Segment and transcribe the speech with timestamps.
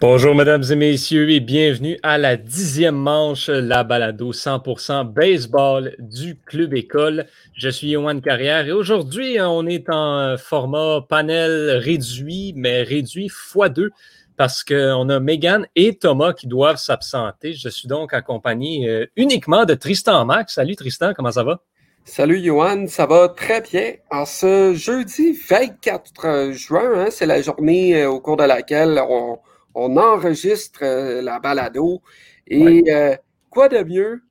[0.00, 6.36] Bonjour, mesdames et messieurs, et bienvenue à la dixième manche, la balado 100% baseball du
[6.36, 7.26] Club École.
[7.54, 13.88] Je suis Yohan Carrière et aujourd'hui, on est en format panel réduit, mais réduit x2
[14.36, 17.54] parce qu'on a Megan et Thomas qui doivent s'absenter.
[17.54, 20.54] Je suis donc accompagné euh, uniquement de Tristan Max.
[20.54, 21.58] Salut Tristan, comment ça va?
[22.04, 23.94] Salut Johan, ça va très bien.
[24.12, 29.40] En ce jeudi 24 juin, hein, c'est la journée euh, au cours de laquelle on,
[29.78, 32.02] on enregistre euh, la balado.
[32.48, 33.16] Et euh,
[33.48, 34.22] quoi de mieux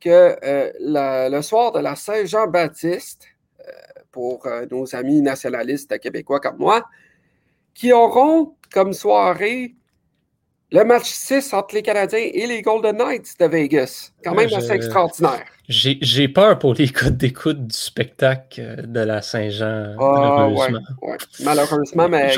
[0.00, 3.28] que euh, le soir de la Saint-Jean-Baptiste,
[4.12, 6.84] pour nos amis nationalistes québécois comme moi,
[7.74, 9.74] qui auront comme soirée
[10.70, 14.12] le match 6 entre les Canadiens et les Golden Knights de Vegas.
[14.22, 15.46] Quand même assez extraordinaire.
[15.68, 20.80] J'ai peur pour les codes d'écoute du spectacle de la Saint-Jean, ah, malheureusement.
[21.40, 22.32] Malheureusement, mais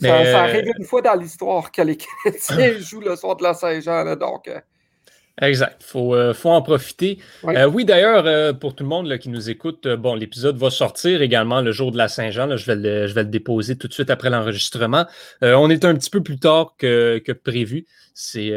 [0.00, 4.16] ça, arrive une fois dans l'histoire que les Canadiens jouent le soir de la Saint-Jean.
[4.16, 4.60] Donc, euh.
[5.40, 5.76] Exact.
[5.80, 7.18] Il faut, euh, faut, en profiter.
[7.44, 11.60] Oui, euh, d'ailleurs, pour tout le monde qui nous écoute, bon, l'épisode va sortir également
[11.60, 12.56] le jour de la Saint-Jean.
[12.56, 15.06] Je, vais le, je vais le déposer tout de suite après l'enregistrement.
[15.42, 17.86] on est un petit peu plus tard que, que prévu.
[18.14, 18.50] C'est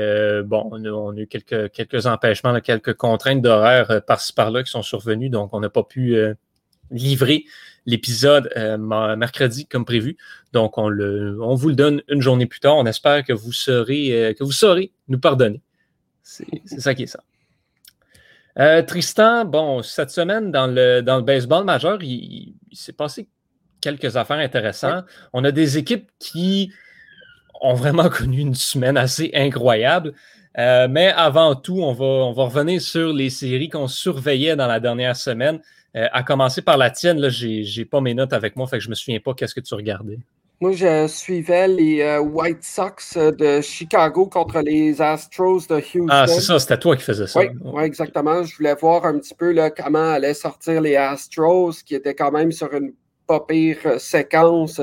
[0.43, 5.29] bon, on a, eu quelques, quelques empêchements, quelques contraintes d'horaire par-ci par-là qui sont survenues,
[5.29, 6.17] donc on n'a pas pu
[6.89, 7.45] livrer
[7.85, 8.77] l'épisode euh,
[9.15, 10.17] mercredi comme prévu.
[10.53, 12.77] Donc, on, le, on vous le donne une journée plus tard.
[12.77, 15.61] On espère que vous serez, euh, que vous saurez nous pardonner.
[16.23, 17.21] C'est ça qui est ça.
[18.59, 23.27] Euh, Tristan, bon, cette semaine, dans le, dans le baseball majeur, il, s'est passé
[23.79, 25.05] quelques affaires intéressantes.
[25.33, 26.71] On a des équipes qui
[27.59, 30.13] ont vraiment connu une semaine assez incroyable.
[30.55, 34.79] mais avant tout, on va, on va revenir sur les séries qu'on surveillait dans la
[34.79, 35.59] dernière semaine.
[35.95, 38.83] Euh, à commencer par la tienne, là, j'ai, pas mes notes avec moi, fait que
[38.83, 40.19] je me souviens pas qu'est-ce que tu regardais.
[40.61, 46.07] Moi, je suivais les euh, White Sox de Chicago contre les Astros de Houston.
[46.09, 47.41] Ah, c'est ça, c'était toi qui faisais ça.
[47.41, 48.43] Oui, exactement.
[48.43, 52.31] Je voulais voir un petit peu là, comment allaient sortir les Astros, qui étaient quand
[52.31, 52.93] même sur une
[53.27, 54.79] pas pire euh, séquence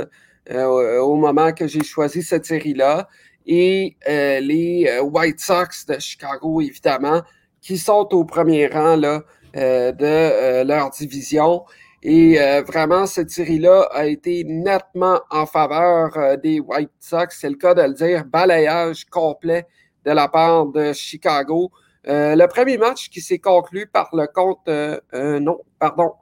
[0.50, 3.06] au moment que j'ai choisi cette série-là.
[3.46, 7.20] Et les White Sox de Chicago, évidemment,
[7.60, 9.20] qui sont au premier rang là, euh,
[9.54, 11.64] de euh, leur division.
[12.02, 17.28] Et euh, vraiment, cette série-là a été nettement en faveur des White Sox.
[17.30, 18.24] C'est le cas de le dire.
[18.24, 19.66] Balayage complet
[20.04, 21.70] de la part de Chicago.
[22.04, 24.70] le premier match qui s'est conclu par le compte,
[25.12, 26.12] non, pardon,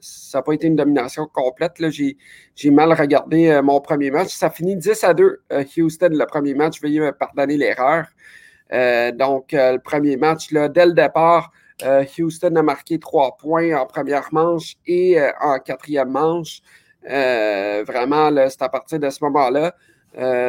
[0.00, 1.82] ça n'a pas été une domination complète.
[1.90, 4.28] J'ai mal regardé mon premier match.
[4.28, 5.42] Ça finit 10 à 2,
[5.78, 6.80] Houston, le premier match.
[6.82, 8.04] Veuillez me pardonner l'erreur.
[8.70, 13.86] donc, le premier match, là, dès le départ, euh, Houston a marqué trois points en
[13.86, 16.60] première manche et euh, en quatrième manche.
[17.08, 19.74] Euh, vraiment, c'est à partir de ce moment-là.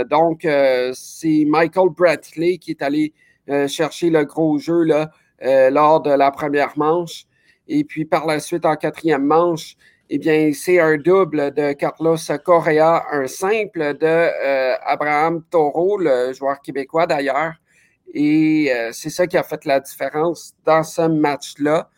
[0.05, 0.47] donc,
[0.93, 3.13] c'est Michael Bradley qui est allé
[3.67, 4.85] chercher le gros jeu
[5.41, 7.25] lors de la première manche.
[7.67, 9.75] Et puis par la suite, en quatrième manche,
[10.09, 14.29] eh bien, c'est un double de Carlos Correa, un simple de
[14.85, 17.55] Abraham Toro, le joueur québécois d'ailleurs.
[18.13, 21.89] Et euh, c'est ça qui a fait la différence dans ce match-là,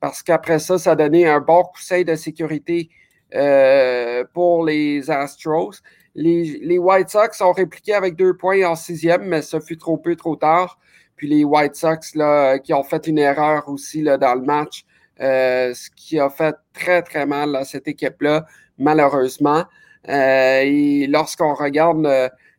[0.00, 2.90] parce qu'après ça, ça a donné un bon conseil de sécurité
[3.34, 5.72] euh, pour les Astros.
[6.14, 10.14] Les, White Sox ont répliqué avec deux points en sixième, mais ça fut trop peu,
[10.16, 10.78] trop tard.
[11.16, 14.84] Puis les White Sox là, qui ont fait une erreur aussi là, dans le match,
[15.20, 18.44] euh, ce qui a fait très, très mal à cette équipe-là,
[18.76, 19.64] malheureusement.
[20.06, 22.06] et lorsqu'on regarde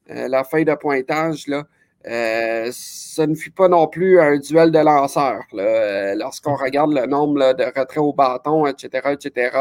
[0.08, 1.66] la feuille de pointage, là,
[2.08, 5.44] euh, ce ne fut pas non plus un duel de lanceurs.
[5.54, 9.58] Euh, lorsqu'on regarde le nombre de retraits au bâton, etc., etc.,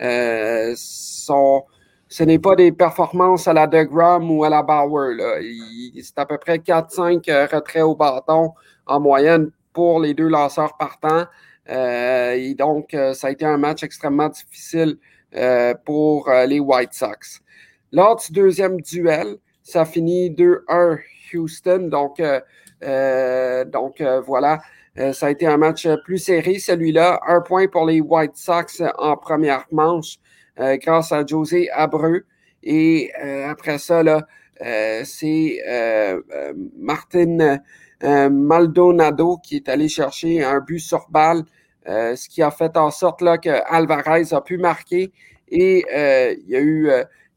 [0.00, 5.16] euh, ce n'est pas des performances à la DeGrom ou à la Bauer.
[6.02, 8.52] C'est à peu près 4-5 retraits au bâton
[8.86, 11.24] en moyenne pour les deux lanceurs partants.
[11.68, 14.98] et donc, ça a été un match extrêmement difficile
[15.86, 17.40] pour les White Sox.
[17.92, 20.98] Lors du deuxième duel, ça finit 2-1
[21.34, 21.88] Houston.
[21.90, 22.40] Donc, euh,
[22.82, 23.64] euh,
[24.00, 24.60] euh, voilà,
[25.12, 27.20] ça a été un match plus serré, celui-là.
[27.26, 30.18] Un point pour les White Sox en première manche
[30.58, 32.24] grâce à José Abreu.
[32.62, 33.10] Et
[33.48, 34.02] après ça,
[35.04, 35.58] c'est
[36.78, 37.58] Martin
[38.02, 41.44] Maldonado qui est allé chercher un but sur balle,
[41.86, 45.10] ce qui a fait en sorte là, que Alvarez a pu marquer.
[45.48, 45.86] Et
[46.38, 46.90] il y a eu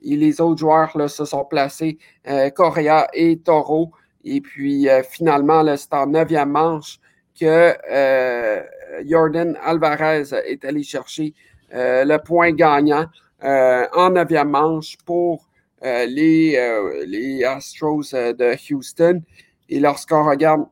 [0.06, 1.98] et les autres joueurs se sont placés,
[2.28, 3.92] euh, Correa et Toro.
[4.24, 7.00] Et puis euh, finalement, c'est en neuvième manche
[7.40, 8.64] que euh,
[9.06, 11.34] Jordan Alvarez est allé chercher
[11.72, 13.08] le point gagnant
[13.42, 15.46] en neuvième manche pour
[15.82, 19.22] les, Astros de Houston.
[19.68, 20.66] Et lorsqu'on regarde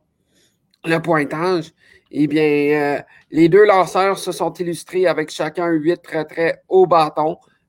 [0.86, 1.74] le pointage,
[2.12, 6.88] eh bien, les deux lanceurs se sont illustrés avec chacun huit très, très haut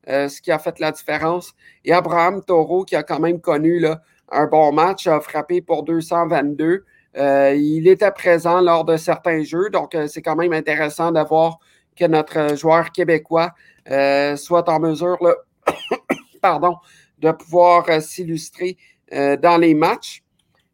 [0.05, 1.53] bâton, ce qui a fait la différence.
[1.83, 5.83] Et Abraham Toro, qui a quand même connu là, un bon match, a frappé pour
[5.83, 6.85] 222.
[7.15, 11.59] il était présent lors de certains jeux, donc c'est quand même intéressant de voir
[11.95, 13.53] que notre joueur québécois
[13.89, 15.19] euh, soit en mesure
[16.41, 16.75] pardon,
[17.19, 18.77] de pouvoir euh, s'illustrer
[19.13, 20.23] euh, dans les matchs.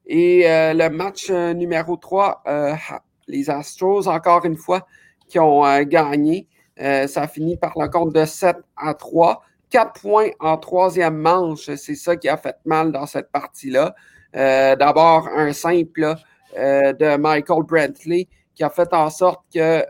[0.05, 2.43] Et le match numéro 3,
[3.27, 4.85] les Astros, encore une fois,
[5.29, 6.47] qui ont gagné.
[7.07, 9.43] Ça finit par le compte de 7 à 3.
[9.69, 13.95] 4 points en troisième manche, c'est ça qui a fait mal dans cette partie-là.
[14.33, 16.15] D'abord, un simple
[16.55, 19.85] de Michael Brantley qui a fait en sorte que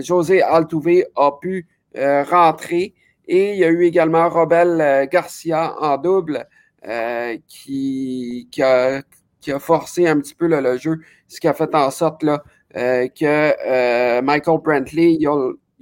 [0.00, 2.94] José Altuve a pu euh, rentré.
[3.28, 6.46] Et il y a eu également Robel euh, Garcia en double
[6.88, 9.02] euh, qui, qui, a,
[9.40, 12.42] qui, a, forcé un petit peu le jeu, ce qui a fait en sorte là,
[12.74, 15.18] que Michael Brantley,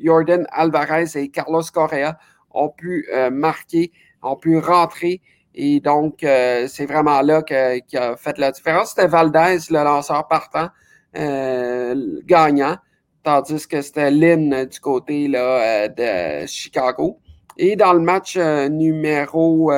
[0.02, 2.19] Jordan Alvarez et Carlos Correa
[2.52, 3.93] ont pu marquer,
[4.23, 5.20] ont pu rentrer.
[5.55, 8.91] Et donc, c'est vraiment là qui a fait la différence.
[8.91, 10.69] C'était Valdez, le lanceur partant,
[11.14, 12.76] gagnant
[13.23, 17.19] tandis que c'était Lynn du côté là, euh, de Chicago.
[17.56, 19.70] Et dans le match euh, numéro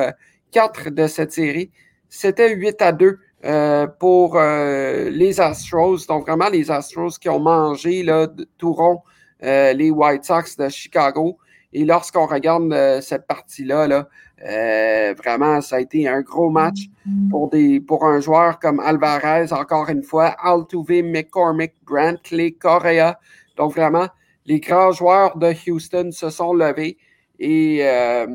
[0.51, 1.71] 4 euh, de cette série,
[2.09, 3.19] c'était 8 à 2
[3.99, 6.07] pour les Astros.
[6.07, 8.27] Donc vraiment les Astros qui ont mangé là,
[8.57, 9.01] tout rond
[9.43, 11.37] les White Sox de Chicago.
[11.73, 14.07] Et lorsqu'on regarde cette partie-là, là,
[15.17, 16.89] vraiment, ça a été un gros match
[17.29, 23.19] pour, des, pour un joueur comme Alvarez, encore une fois, Altuve, McCormick, Brantley, Correa,
[23.57, 24.07] donc, vraiment,
[24.45, 26.97] les grands joueurs de Houston se sont levés.
[27.39, 28.25] Et euh,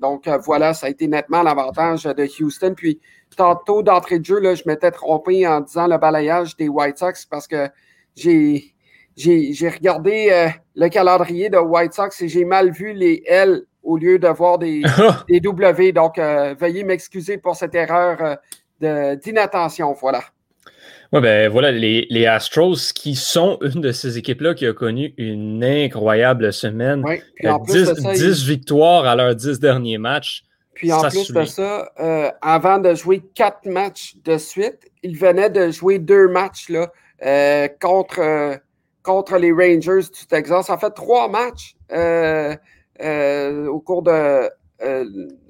[0.00, 2.74] donc, voilà, ça a été nettement l'avantage de Houston.
[2.76, 3.00] Puis,
[3.36, 7.26] tantôt d'entrée de jeu, là, je m'étais trompé en disant le balayage des White Sox
[7.28, 7.68] parce que
[8.14, 8.73] j'ai,
[9.16, 13.96] j'ai, regardé euh, le calendrier de White Sox et j'ai mal vu les L au
[13.96, 14.82] lieu de voir des,
[15.28, 15.92] des W.
[15.92, 18.38] Donc, euh, veuillez m'excuser pour cette erreur
[18.80, 19.94] d'inattention.
[20.00, 20.22] Voilà.
[21.12, 25.62] Oui, ben voilà, les, Astros qui sont une de ces équipes-là qui a connu une
[25.62, 27.04] incroyable semaine.
[27.40, 30.42] 10, victoires à leurs 10 derniers matchs.
[30.74, 35.50] Puis en plus de ça, euh, avant de jouer quatre matchs de suite, ils venaient
[35.50, 36.90] de jouer deux matchs là,
[37.24, 38.56] euh, contre, euh,
[39.04, 40.66] contre les Rangers du Texas.
[40.66, 44.50] Ça fait trois matchs au cours de.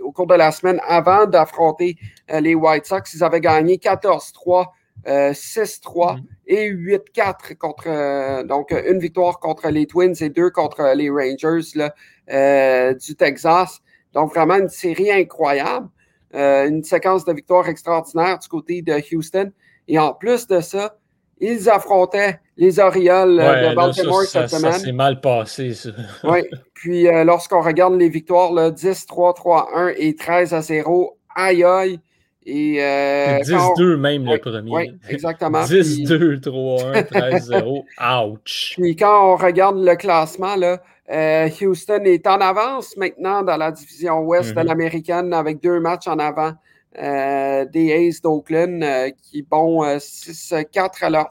[0.02, 1.96] au cours de la semaine avant d'affronter
[2.28, 4.66] les White Sox, ils avaient gagné 14-3
[5.06, 6.22] 6-3 euh, mhm.
[6.46, 11.68] et 8-4 contre euh, donc une victoire contre les Twins et deux contre les Rangers
[11.74, 11.94] là,
[12.30, 13.80] euh, du Texas.
[14.12, 15.88] Donc vraiment une série incroyable,
[16.32, 19.50] une séquence de victoires extraordinaire du côté de Houston.
[19.88, 20.96] Et en plus de ça,
[21.38, 24.72] ils affrontaient les Orioles de Baltimore cette semaine.
[24.72, 25.90] Ça s'est mal passé, ça.
[26.24, 26.40] oui.
[26.74, 32.00] Puis lorsqu'on regarde les victoires, 10-3-3-1 et 13-0, aïe aïe.
[32.46, 34.70] Et, 10-2 euh, même le premier.
[34.70, 35.62] Oui, exactement.
[35.62, 38.30] 10-2, 3-1, 13-0.
[38.30, 38.74] Ouch!
[38.76, 43.70] Puis quand on regarde le classement, là, euh, Houston est en avance maintenant dans la
[43.70, 44.66] division ouest de mm-hmm.
[44.66, 46.52] l'américaine avec deux matchs en avant
[46.98, 51.28] euh, des Aces d'Oakland qui vont 6-4 à leur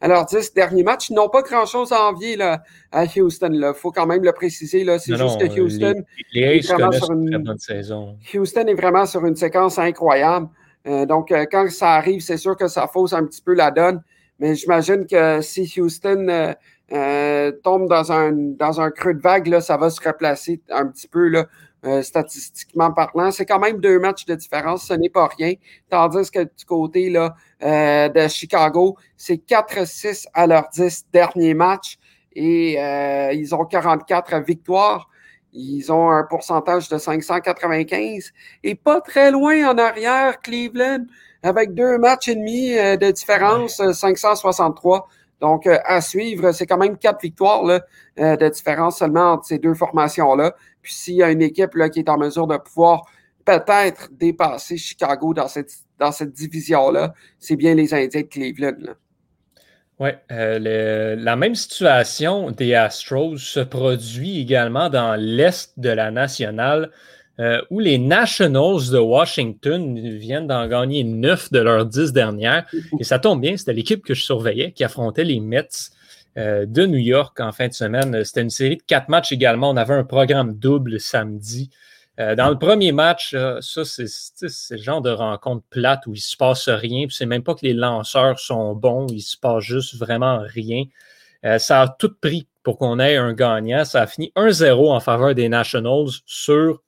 [0.00, 3.50] alors, 10 derniers matchs, ils n'ont pas grand-chose à envier là, à Houston.
[3.52, 4.84] Il faut quand même le préciser.
[4.98, 6.02] C'est juste que Houston.
[6.34, 8.16] est vraiment sur une, saison.
[8.34, 10.48] Houston est vraiment sur une séquence incroyable.
[10.86, 13.70] Euh, donc, euh, quand ça arrive, c'est sûr que ça fausse un petit peu la
[13.70, 14.02] donne.
[14.38, 16.54] Mais j'imagine que si Houston
[16.92, 20.86] euh, tombe dans un, dans un creux de vague, là, ça va se replacer un
[20.86, 21.46] petit peu là,
[21.86, 23.30] euh, statistiquement parlant.
[23.30, 25.52] C'est quand même deux matchs de différence, ce n'est pas rien.
[25.90, 31.98] Tandis que du côté là, euh, de Chicago, c'est 4-6 à leurs 10 derniers matchs
[32.34, 35.10] et euh, ils ont 44 victoires.
[35.52, 41.04] Ils ont un pourcentage de 595 et pas très loin en arrière, Cleveland,
[41.42, 45.06] avec deux matchs et demi de différence, 563.
[45.40, 47.80] Donc, à suivre, c'est quand même quatre victoires là,
[48.16, 50.54] de différence seulement entre ces deux formations-là.
[50.84, 53.02] Puis s'il y a une équipe là, qui est en mesure de pouvoir
[53.44, 58.94] peut-être dépasser Chicago dans cette, dans cette division-là, c'est bien les Indiens de Cleveland.
[59.98, 66.90] Oui, euh, la même situation des Astros se produit également dans l'Est de la nationale,
[67.40, 72.66] euh, où les Nationals de Washington viennent d'en gagner neuf de leurs dix dernières.
[73.00, 75.90] Et ça tombe bien, c'était l'équipe que je surveillais qui affrontait les Mets
[76.36, 78.24] de New York en fin de semaine.
[78.24, 79.70] C'était une série de quatre matchs également.
[79.70, 81.70] On avait un programme double samedi.
[82.18, 86.36] dans le premier match, ça, c'est le genre de rencontre plate où il ne se
[86.36, 87.06] passe rien.
[87.10, 90.84] C'est même pas que les lanceurs sont bons, il ne se passe juste vraiment rien.
[91.58, 93.84] ça a tout pris pour qu'on ait un gagnant.
[93.84, 96.82] Ça a fini 1-0 en faveur des Nationals sur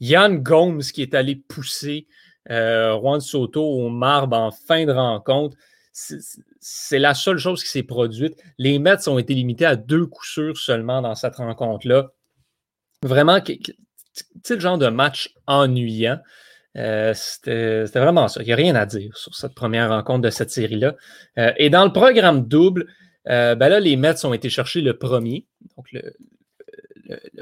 [0.00, 2.06] Yann Gomes qui est allé pousser
[2.48, 5.56] Juan Soto au marbre en fin de rencontre
[5.92, 8.34] c'est la seule chose qui s'est produite.
[8.58, 12.12] Les Mets ont été limités à deux coups sûrs seulement dans cette rencontre-là.
[13.02, 13.40] Vraiment,
[14.42, 16.18] c'est le genre de match ennuyant.
[16.78, 18.40] Euh, c'était vraiment ça.
[18.42, 20.94] Il n'y a rien à dire sur cette première rencontre de cette série-là.
[21.38, 22.86] Euh, et dans le programme double,
[23.28, 25.46] euh, ben les Mets ont été chercher le premier,
[25.76, 26.02] donc le,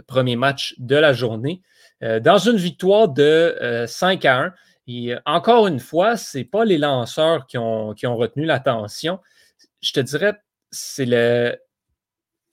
[0.06, 1.62] premier match de la journée,
[2.00, 4.54] dans une victoire de 5 à 1.
[4.90, 9.20] Et euh, encore une fois, ce n'est pas les lanceurs qui ont, retenu l'attention.
[9.80, 10.34] Je te dirais,
[10.70, 11.56] c'est le,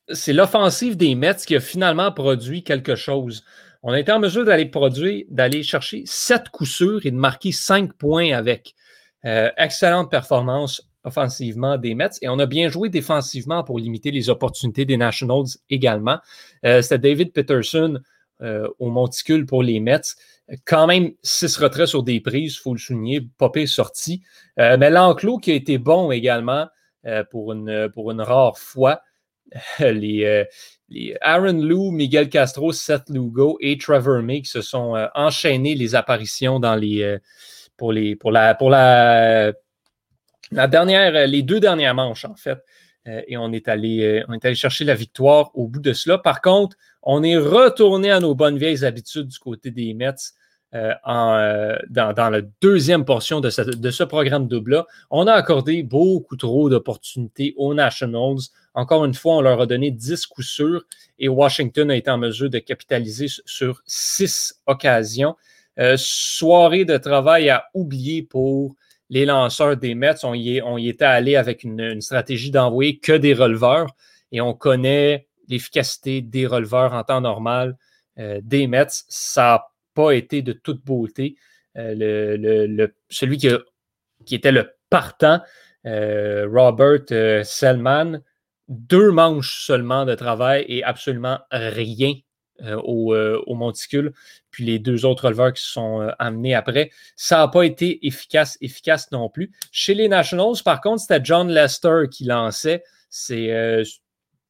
[0.09, 3.43] c'est l'offensive des Mets qui a finalement produit quelque chose.
[3.81, 7.51] On a été en mesure d'aller produire, d'aller chercher sept coups sûrs et de marquer
[7.51, 8.73] cinq points avec.
[9.25, 14.29] Euh, excellente performance offensivement des Mets et on a bien joué défensivement pour limiter les
[14.29, 16.19] opportunités des Nationals également.
[16.65, 17.99] Euh, C'était David Peterson
[18.41, 20.15] au monticule pour les Mets
[20.65, 24.23] quand même six retraits sur des prises, il faut le souligner, Popé sorti.
[24.59, 26.67] Euh, mais l'enclos qui a été bon également
[27.05, 29.01] euh, pour, une, rare fois.
[29.79, 35.75] les, euh, Aaron Lou, Miguel Castro, Seth Lugo et Trevor May qui se sont enchaînés
[35.75, 37.17] les apparitions dans les,
[37.75, 39.53] pour, les, pour la,
[40.51, 42.59] la dernière, les deux dernières manches, en fait.
[43.27, 46.17] Et on est, allé, on est allé chercher la victoire au bout de cela.
[46.17, 50.33] Par contre, on est retourné à nos bonnes vieilles habitudes du côté des Mets.
[50.75, 54.85] Euh, euh, dans, la deuxième portion de, ce programme double-là.
[55.09, 58.39] On a accordé beaucoup trop d'opportunités aux Nationals.
[58.73, 60.83] Encore une fois, on leur a donné 10 coups sûrs
[61.19, 65.37] et Washington a été en mesure de capitaliser sur 6 occasions.
[65.79, 68.75] Euh, soirée de travail à oublier pour
[69.09, 70.23] les lanceurs des Mets.
[70.23, 73.87] On y, était allé avec une, stratégie d'envoyer que des releveurs
[74.31, 77.77] et on connaît l'efficacité des releveurs en temps normal
[78.17, 78.87] des Mets.
[79.07, 81.35] Ça pas été de toute beauté.
[81.75, 83.49] Euh, le, celui qui,
[84.25, 85.41] qui, était le partant,
[85.87, 88.21] euh, Robert euh, Selman,
[88.67, 92.13] deux manches seulement de travail et absolument rien
[92.83, 94.13] au, monticule.
[94.51, 96.91] Puis les deux autres releveurs qui se sont amenés après.
[97.15, 99.51] Ça n'a pas été efficace, efficace non plus.
[99.71, 102.83] Chez les Nationals, par contre, c'était John Lester qui lançait.
[103.09, 103.51] C'est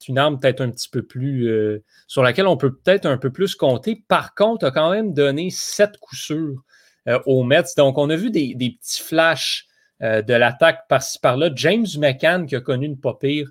[0.08, 3.32] une arme peut-être un petit peu plus euh, sur laquelle on peut peut-être un peu
[3.32, 4.04] plus compter.
[4.08, 6.64] Par contre, a quand même donné sept coups sûrs
[7.08, 7.64] euh, aux Mets.
[7.76, 9.68] Donc, on a vu des, petits flashs
[10.02, 11.50] euh, de l'attaque par-ci par-là.
[11.56, 13.50] James McCann qui a connu une pas pire,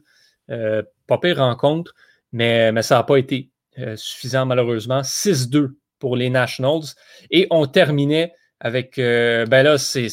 [1.37, 1.95] rencontre,
[2.33, 3.51] mais, mais ça n'a pas été
[3.97, 5.01] suffisant malheureusement.
[5.01, 6.95] 6-2 pour les Nationals.
[7.31, 10.09] Et on terminait avec, ben là, c'est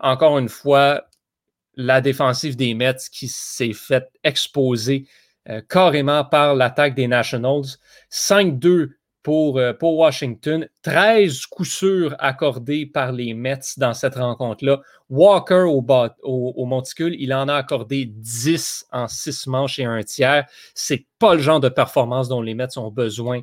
[0.00, 1.04] encore une fois
[1.76, 5.06] la défensive des Mets qui s'est fait exposer
[5.48, 7.64] euh, carrément par l'attaque des Nationals.
[8.10, 8.90] 5-2
[9.24, 10.68] pour, euh, pour, Washington.
[10.82, 14.80] 13 coups sûrs accordés par les Mets dans cette rencontre-là.
[15.10, 15.84] Walker au,
[16.22, 20.44] au, monticule, il en a accordé 10 en 6 manches et un tiers.
[20.74, 23.40] C'est pas le genre de performance dont les Mets ont besoin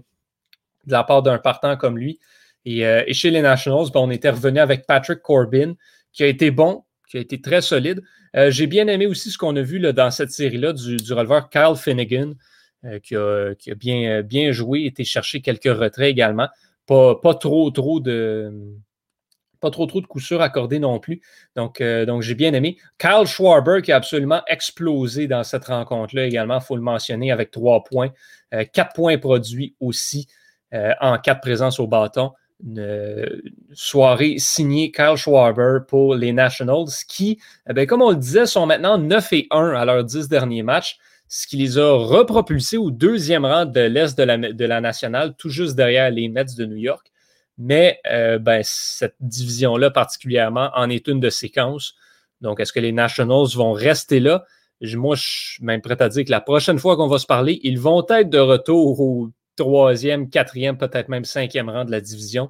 [0.86, 2.20] de la part d'un partant comme lui.
[2.64, 5.74] Et, euh, chez les Nationals, ben, on était revenu avec Patrick Corbin,
[6.14, 8.02] qui a été bon, qui a été très solide.
[8.36, 11.50] Euh, j'ai bien aimé aussi ce qu'on a vu là, dans cette série-là du, releveur
[11.50, 12.34] Kyle Finnegan,
[12.86, 13.16] euh, qui,
[13.72, 16.50] a, bien, euh, bien joué, été chercher quelques retraits également.
[16.88, 18.52] Pas, trop, trop de.
[19.60, 20.02] Pas trop, trop
[20.80, 21.22] non plus.
[21.56, 22.78] Donc, donc j'ai bien aimé.
[22.98, 27.52] Kyle Schwarber qui a absolument explosé dans cette rencontre-là également, il faut le mentionner, avec
[27.52, 28.10] trois points.
[28.74, 30.28] quatre points produits aussi
[30.74, 32.32] en quatre présences au bâton
[32.64, 33.42] une
[33.74, 38.98] soirée signée Kyle Schwarber pour les Nationals, qui, eh comme on le disait, sont maintenant
[38.98, 40.98] 9 et 1 à leurs 10 derniers matchs,
[41.34, 45.78] ce qui les a repropulsés au deuxième rang de l'Est de la, nationale, tout juste
[45.78, 47.10] derrière les Mets de New York.
[47.58, 51.96] Mais euh, ben, cette division-là particulièrement en est une de séquences.
[52.42, 54.44] Donc, est-ce que les Nationals vont rester là?
[54.82, 57.62] Moi, je suis même prêt à dire que la prochaine fois qu'on va se parler,
[57.64, 62.50] ils vont être de retour au troisième, quatrième, peut-être même cinquième rang de la division.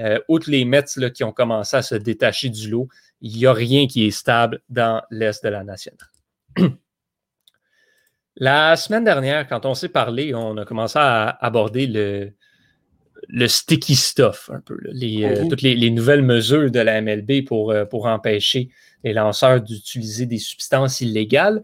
[0.00, 0.82] Euh, outre les Mets
[1.14, 2.88] qui ont commencé à se détacher du lot,
[3.20, 6.08] il n'y a rien qui est stable dans l'Est de la nationale.
[8.36, 12.32] la semaine dernière, quand on s'est parlé, on a commencé à aborder le,
[13.28, 15.48] le sticky stuff, un peu, les, euh, mhm.
[15.48, 18.70] toutes les, nouvelles mesures de la MLB pour, euh, pour empêcher
[19.04, 21.62] les lanceurs d'utiliser des substances illégales.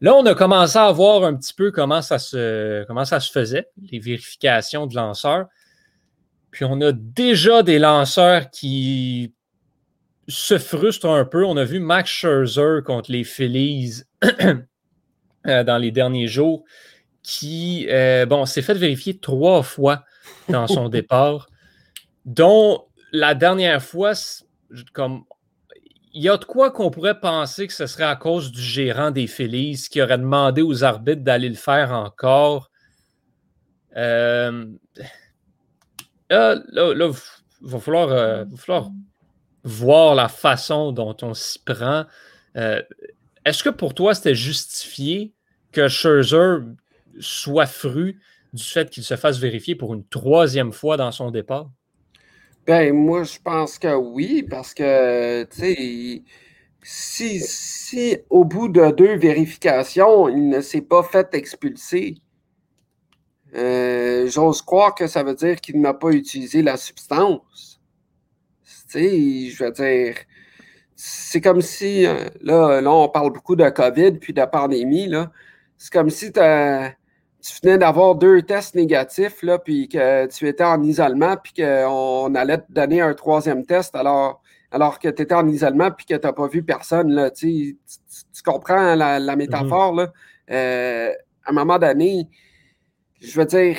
[0.00, 3.30] Là, on a commencé à voir un petit peu comment ça se, comment ça se
[3.30, 5.46] faisait, les vérifications de lanceurs.
[6.50, 9.34] Puis on a déjà des lanceurs qui
[10.26, 11.44] se frustrent un peu.
[11.44, 14.02] On a vu Max Scherzer contre les Phillies
[15.46, 16.64] euh, dans les derniers jours
[17.22, 20.04] qui, euh, bon, s'est fait vérifier trois fois
[20.48, 21.48] dans son départ,
[22.24, 24.12] dont la dernière fois,
[24.92, 25.24] comme
[26.12, 29.10] il y a de quoi qu'on pourrait penser que ce serait à cause du gérant
[29.10, 32.70] des Phillies qui aurait demandé aux arbitres d'aller le faire encore.
[33.96, 34.66] Euh,
[36.28, 37.12] là, il
[37.60, 38.90] va, falloir, euh, falloir,
[39.62, 42.04] voir la façon dont on s'y prend.
[42.56, 42.82] Euh,
[43.44, 45.32] est-ce que pour toi, c'était justifié
[45.72, 46.58] que Scherzer
[47.18, 48.20] soit fru
[48.52, 51.70] du fait qu'il se fasse vérifier pour une troisième fois dans son départ?
[52.66, 56.22] Ben, moi, je pense que oui, parce que, tu sais,
[56.82, 62.16] si, si au bout de deux vérifications, il ne s'est pas fait expulser,
[63.54, 67.80] euh, j'ose croire que ça veut dire qu'il n'a pas utilisé la substance.
[68.90, 70.14] Tu sais, je veux dire,
[71.02, 75.30] c'est comme si, euh, là, là, on parle beaucoup de COVID puis de pandémie, là.
[75.78, 76.92] C'est comme si tu as
[77.40, 82.34] tu venais d'avoir deux tests négatifs, là, puis que tu étais en isolement, puis qu'on
[82.34, 86.16] allait te donner un troisième test alors, alors que tu étais en isolement, puis que
[86.16, 87.10] tu n'as pas vu personne.
[87.12, 87.78] Là, tu,
[88.34, 89.36] tu, comprends la, mm-hmm.
[89.36, 89.94] métaphore.
[89.94, 90.12] là?
[90.50, 91.12] Euh,
[91.46, 92.28] à un moment donné,
[93.22, 93.76] je veux dire,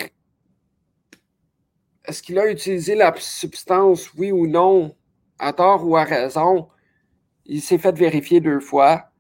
[2.06, 4.96] est-ce qu'il a utilisé la substance, oui ou non,
[5.38, 6.68] à tort ou à raison?
[7.52, 9.12] Il s'est fait vérifier deux fois.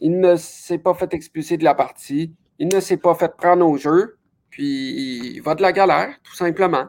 [0.00, 3.66] Il ne s'est pas fait expulser de la partie il ne s'est pas fait prendre
[3.66, 4.18] au jeu,
[4.50, 6.86] puis il va de la galère, tout simplement.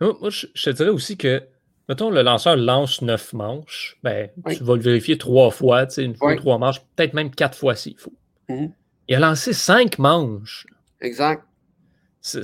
[0.00, 1.40] Moi, je, te dirais aussi que,
[1.88, 6.04] mettons, le lanceur lance neuf manches, ben, tu vas le vérifier trois fois, tu sais,
[6.04, 8.12] une fois, trois manches, peut-être même quatre fois s'il faut.
[8.48, 8.72] Mhm.
[9.06, 10.66] Il a lancé cinq manches.
[11.00, 11.44] Exact.
[12.20, 12.42] C'est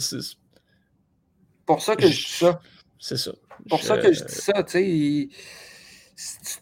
[1.67, 2.61] pour ça que je, dis ça.
[3.01, 3.33] C'est ça.
[3.69, 5.29] Pour ça que je dis ça, tu sais,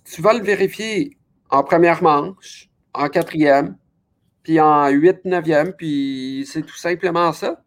[0.05, 1.17] tu vas le vérifier
[1.51, 3.77] en première manche, en quatrième,
[4.43, 7.63] puis en 8, 9e, puis c'est tout simplement ça.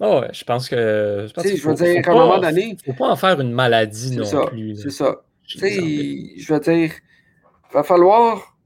[0.00, 1.28] Oh ouais, je pense que.
[1.36, 2.62] Je, je veux dire, à un moment donné.
[2.62, 4.76] Il ne faut pas en faire une maladie non plus.
[4.76, 5.22] C'est ça.
[5.46, 6.90] Tu sais, je veux dire,
[7.70, 8.56] il va falloir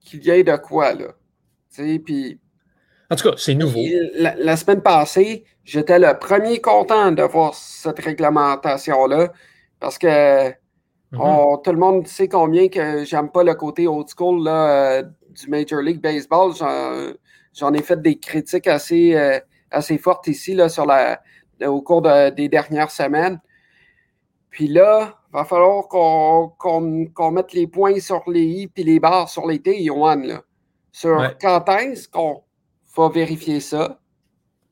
[0.00, 1.08] qu'il y ait de quoi, là.
[1.74, 2.40] Tu sais, puis.
[3.10, 3.82] En tout cas, c'est nouveau.
[4.14, 9.32] La, semaine passée, j'étais le premier content de voir cette réglementation-là
[9.78, 10.50] parce que
[11.12, 11.62] mm-hmm.
[11.62, 15.80] tout le monde sait combien que j'aime pas le côté old school là, du Major
[15.80, 16.52] League Baseball.
[17.54, 19.40] J'en ai fait des critiques assez, euh,
[19.70, 21.20] assez fortes ici là, sur la,
[21.64, 23.40] au cours des dernières semaines.
[24.50, 29.28] Puis là, il va falloir qu'on mette les points sur les i puis les barres
[29.28, 30.16] sur les t, Yohan.
[30.16, 30.42] Là,
[30.92, 32.42] sur quand est-ce qu'on
[32.96, 34.00] va vérifier ça?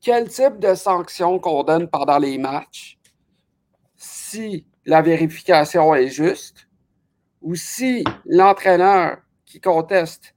[0.01, 2.99] Quel type de sanctions qu'on donne pendant les matchs?
[3.95, 6.67] Si la vérification est juste
[7.41, 10.33] ou si l'entraîneur qui conteste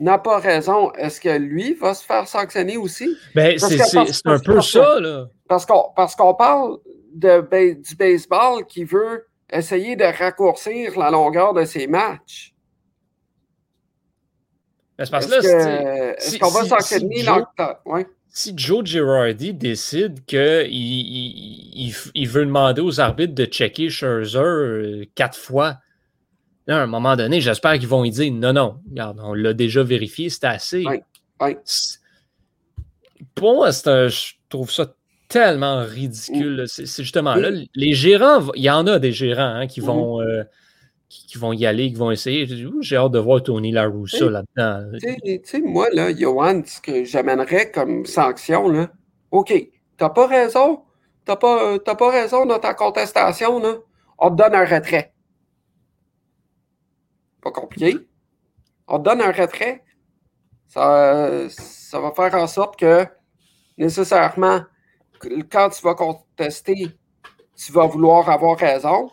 [0.00, 3.16] n'a pas raison, est-ce que lui va se faire sanctionner aussi?
[3.34, 5.28] Ben, c'est un peu ça, là.
[5.46, 6.78] Parce qu'on parle
[7.14, 12.54] de, du baseball qui veut essayer de raccourcir la longueur de ses matchs.
[14.98, 17.44] Est-ce qu'on va sanctionner si Joe,
[17.84, 18.06] ouais.
[18.36, 25.04] Si Joe Girardi décide qu'il il, il, veut demander aux arbitres de checker Scherzer euh,
[25.14, 25.78] quatre fois,
[26.66, 29.52] Là, à un moment donné, j'espère qu'ils vont y dire non, non, regarde, on l'a
[29.52, 30.82] déjà vérifié, c'est assez.
[30.86, 31.56] Oui,
[33.34, 34.94] Pour moi, je trouve ça
[35.28, 36.64] tellement ridicule.
[36.66, 39.84] C'est justement là, les gérants, il y en a des gérants hein, qui, mm-hmm.
[39.84, 40.42] vont, euh,
[41.26, 42.46] qui, vont y aller, qui vont essayer.
[42.80, 44.98] J'ai hâte de voir Tony Laroussa là-dedans.
[45.00, 48.90] Tu sais, moi, là, Johan, ce que j'amènerais comme sanction, là,
[49.30, 49.52] OK,
[49.96, 50.82] t'as pas raison,
[51.24, 53.76] t'as pas, pas raison dans ta contestation, là,
[54.18, 55.12] on te donne un retrait.
[57.42, 57.98] Pas compliqué.
[58.86, 59.84] On te donne un retrait.
[60.68, 63.06] Ça, ça va faire en sorte que
[63.78, 64.62] nécessairement,
[65.50, 66.88] quand tu vas contester,
[67.56, 69.10] tu vas vouloir avoir raison.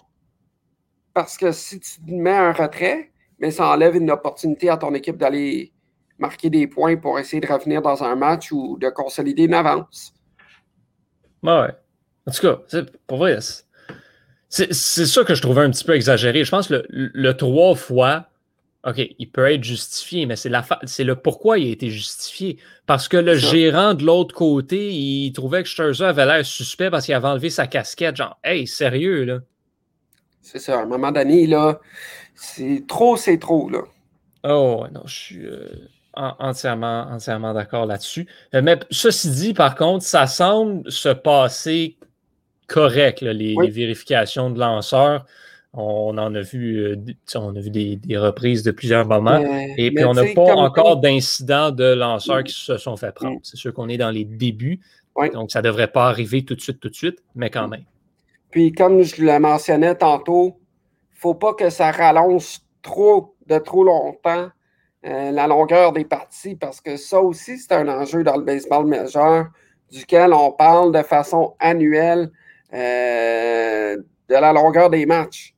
[1.14, 5.18] Parce que si tu mets un retrait, mais ça enlève une opportunité à ton équipe
[5.18, 5.72] d'aller
[6.20, 10.14] marquer des points pour essayer de revenir dans un match ou de consolider une avance.
[11.44, 11.72] Ouais.
[12.28, 13.40] En tout cas, pour vrai,
[14.48, 16.44] c'est ça que je trouvais un petit peu exagéré.
[16.44, 18.28] Je pense que le, trois fois,
[18.86, 22.58] OK, il peut être justifié, mais c'est le pourquoi il a été justifié.
[22.86, 27.06] Parce que le gérant de l'autre côté, il trouvait que Scherzer avait l'air suspect parce
[27.06, 28.18] qu'il avait enlevé sa casquette.
[28.18, 29.40] Genre, hey, sérieux, là?
[30.42, 30.80] C'est ça.
[30.80, 31.80] À un moment donné, là,
[32.36, 33.82] c'est trop, c'est trop, là.
[34.44, 35.70] Oh, non, je suis euh,
[36.14, 38.28] entièrement, entièrement d'accord là-dessus.
[38.56, 41.98] Euh, mais ceci dit, par contre, ça semble se passer
[42.68, 45.26] correct, les, vérifications de lanceurs.
[45.74, 46.96] On en a vu, euh,
[47.36, 49.42] on a vu des, reprises de plusieurs moments.
[49.78, 53.38] et puis, on n'a pas encore d'incidents de lanceurs qui se sont fait prendre.
[53.38, 53.44] Mm.
[53.44, 54.82] C'est sûr qu'on est dans les débuts.
[55.34, 57.84] Donc, ça ne devrait pas arriver tout de suite, tout de suite, mais quand même.
[58.52, 60.58] Puis, comme je le mentionnais tantôt,
[61.12, 64.50] il ne faut pas que ça rallonge trop, de trop longtemps,
[65.06, 68.86] euh, la longueur des parties, parce que ça aussi, c'est un enjeu dans le baseball
[68.86, 69.48] majeur,
[69.92, 72.30] duquel on parle de façon annuelle
[72.74, 73.98] euh,
[74.30, 75.56] de la longueur des matchs.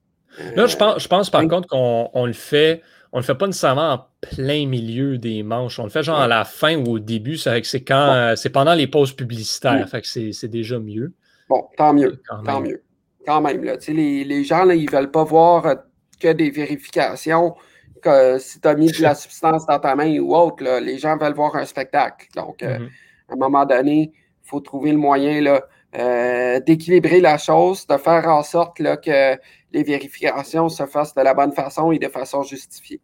[0.56, 3.94] Là, je pense, je pense par contre qu'on le fait, on le fait pas nécessairement
[3.94, 5.78] en plein milieu des manches.
[5.78, 7.38] On le fait genre à la fin ou au début.
[7.38, 9.88] C'est quand c'est pendant les pauses publicitaires.
[9.88, 11.14] Fait que c'est déjà mieux.
[11.50, 12.20] Bon, tant mieux.
[12.46, 12.83] tant mieux.
[13.26, 13.64] Quand même.
[13.64, 15.76] Là, les, les gens, là, ils ne veulent pas voir euh,
[16.20, 17.56] que des vérifications.
[18.02, 21.18] Que si tu as mis de la substance dans ta main ou autre, les gens
[21.18, 22.28] veulent voir un spectacle.
[22.36, 22.90] Donc, euh, mm-hmm.
[23.30, 25.64] à un moment donné, il faut trouver le moyen là,
[25.96, 29.40] euh, d'équilibrer la chose, de faire en sorte là, que
[29.72, 33.00] les vérifications se fassent de la bonne façon et de façon justifiée.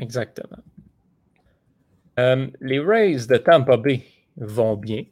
[0.00, 0.58] Exactement.
[2.18, 4.02] Euh, les Rays de Tampa Bay
[4.36, 5.04] vont bien,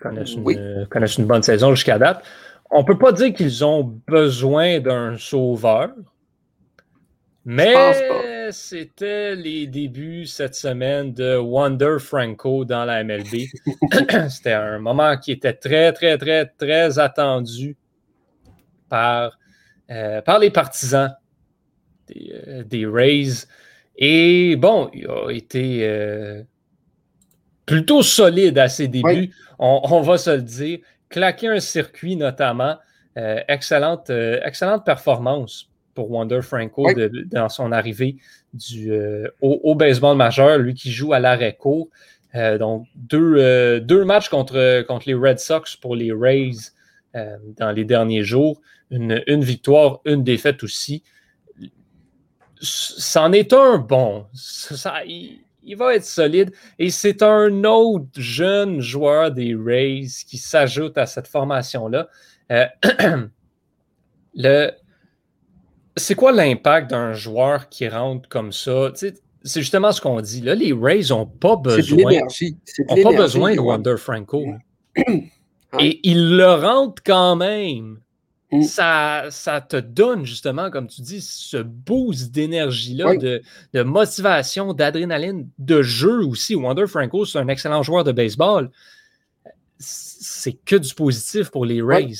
[0.00, 2.24] connaissent, une, connaissent une bonne saison jusqu'à date.
[2.70, 5.90] On ne peut pas dire qu'ils ont besoin d'un sauveur,
[7.44, 7.74] mais
[8.52, 13.46] c'était les débuts cette semaine de Wonder Franco dans la MLB.
[14.28, 17.76] c'était un moment qui était très, très, très, très attendu
[18.88, 19.38] par
[19.90, 21.16] euh, par les partisans
[22.06, 23.46] des, euh, Rays.
[23.96, 26.42] Et bon, il a été euh,
[27.66, 30.78] plutôt solide à ses débuts, on, va se le dire.
[31.10, 32.76] Claquer un circuit notamment.
[33.16, 36.86] excellente, excellente performance pour Wander Franco
[37.26, 38.16] dans son arrivée
[38.54, 38.92] du,
[39.42, 41.88] au, baseball majeur, lui qui joue à l'arrêt court.
[42.58, 46.72] donc, deux, deux matchs contre, contre les Red Sox pour les Rays
[47.12, 51.02] dans les derniers jours une, victoire, une défaite aussi.
[52.60, 54.26] C'en est un bon.
[54.34, 55.40] Ça, il,
[55.76, 56.52] va être solide.
[56.78, 62.08] Et c'est un autre jeune joueur des Rays qui s'ajoute à cette formation-là.
[62.50, 62.66] Euh,
[64.34, 64.70] le,
[65.96, 68.92] c'est quoi l'impact d'un joueur qui rentre comme ça?
[69.42, 70.42] c'est justement ce qu'on dit.
[70.42, 72.20] Là, les Rays n'ont pas besoin.
[72.88, 74.44] Ont pas besoin de Wander Franco.
[75.78, 78.00] Et il le rentre quand même.
[78.52, 78.62] Mm.
[78.62, 85.82] Ça, ça te donne justement, comme tu dis, ce boost d'énergie-là, de, motivation, d'adrénaline, de
[85.82, 86.54] jeu aussi.
[86.54, 88.70] Wander Franco, c'est un excellent joueur de baseball.
[89.78, 92.14] C'est que du positif pour les Rays.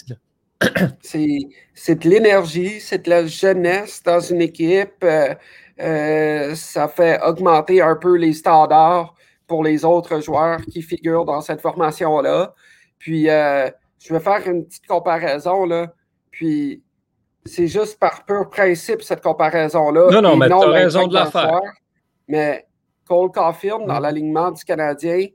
[1.02, 5.02] C'est de l'énergie, c'est de la jeunesse dans une équipe.
[5.02, 5.34] Euh,
[5.80, 9.14] euh, ça fait augmenter un peu les standards
[9.46, 12.54] pour les autres joueurs qui figurent dans cette formation-là.
[12.98, 15.64] Puis, euh, je vais faire une petite comparaison.
[15.64, 15.94] Là.
[16.30, 16.82] Puis
[17.44, 20.10] c'est juste par pur principe, cette comparaison-là.
[20.10, 21.60] Non, non, mais tu as raison de la faire.
[22.28, 22.66] Mais
[23.06, 24.02] Cole Caulfield, dans mm.
[24.02, 25.26] l'alignement du Canadien,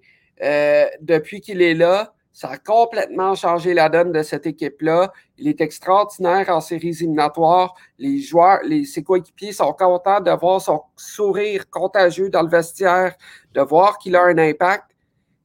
[0.42, 5.14] euh, depuis qu'il est là, ça a complètement changé la donne de cette équipe-là.
[5.38, 7.74] Il est extraordinaire en séries éliminatoires.
[7.98, 13.16] Les joueurs, les, ses coéquipiers sont contents de voir son sourire contagieux dans le vestiaire,
[13.54, 14.84] de voir qu'il a un impact.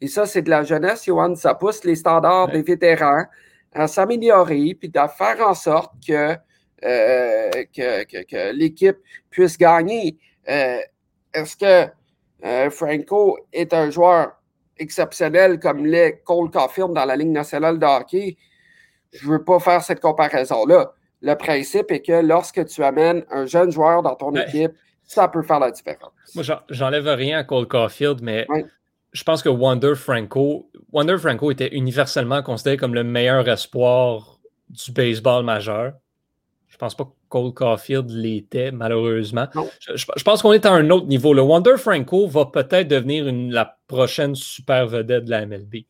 [0.01, 1.37] Et ça, c'est de la jeunesse, Johan.
[1.37, 3.25] Ça pousse les standards des vétérans
[3.73, 6.37] à s'améliorer, puis de faire en sorte que,
[6.85, 8.97] euh, que, l'équipe
[9.31, 10.19] puisse gagner.
[10.49, 10.79] Euh,
[11.33, 11.91] est-ce que
[12.45, 14.33] euh, Franco est un joueur
[14.79, 18.37] exceptionnel comme l'est Cole Caulfield dans la Ligue nationale de hockey?
[19.13, 20.93] Je ne veux pas faire cette comparaison-là.
[21.23, 24.73] Le principe est que lorsque tu amènes un jeune joueur dans ton équipe,
[25.05, 26.13] ça peut faire la différence.
[26.35, 28.47] Moi, j'enlève rien à Cole Caulfield, mais
[29.13, 34.93] je pense que Wander Franco, Wander Franco était universellement considéré comme le meilleur espoir du
[34.93, 35.95] baseball majeur.
[36.69, 39.49] Je pense pas que Cole Caulfield l'était, malheureusement.
[39.95, 41.35] Je, pense qu'on est à un autre niveau.
[41.35, 45.85] Le Wander Franco va peut-être devenir la prochaine super vedette de la MLB.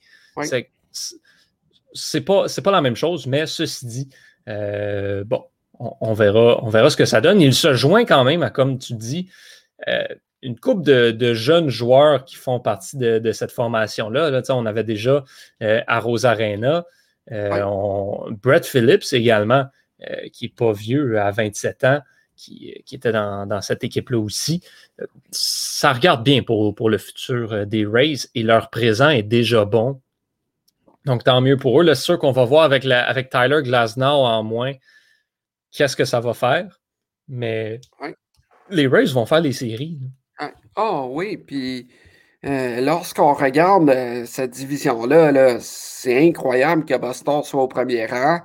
[1.92, 4.08] C'est pas, pas la même chose, mais ceci dit,
[4.48, 5.44] euh, bon,
[5.78, 7.40] on, verra, on verra ce que ça donne.
[7.40, 9.28] Il se joint quand même à, comme tu dis,
[9.88, 10.04] euh,
[10.42, 14.30] une couple de, jeunes joueurs qui font partie de, cette formation-là.
[14.30, 15.24] Là, on avait déjà
[15.62, 16.84] euh, à Rosarena,
[17.32, 19.66] euh, Brett Phillips également,
[20.08, 22.00] euh, qui n'est pas vieux, à 27 ans,
[22.36, 24.62] qui, était dans, cette équipe-là aussi.
[25.30, 30.00] Ça regarde bien pour, pour le futur des Rays et leur présent est déjà bon.
[31.04, 31.86] Donc, tant mieux pour eux.
[31.94, 34.72] C'est sûr qu'on va voir avec, la, avec Tyler Glasnow en moins
[35.72, 36.80] qu'est-ce que ça va faire?
[37.28, 37.80] Mais
[38.70, 40.00] les Rays vont faire les séries.
[40.76, 41.88] Ah, oh, oui, puis
[42.42, 43.92] lorsqu'on regarde
[44.24, 48.40] cette division-là, c'est incroyable que Boston soit au premier rang.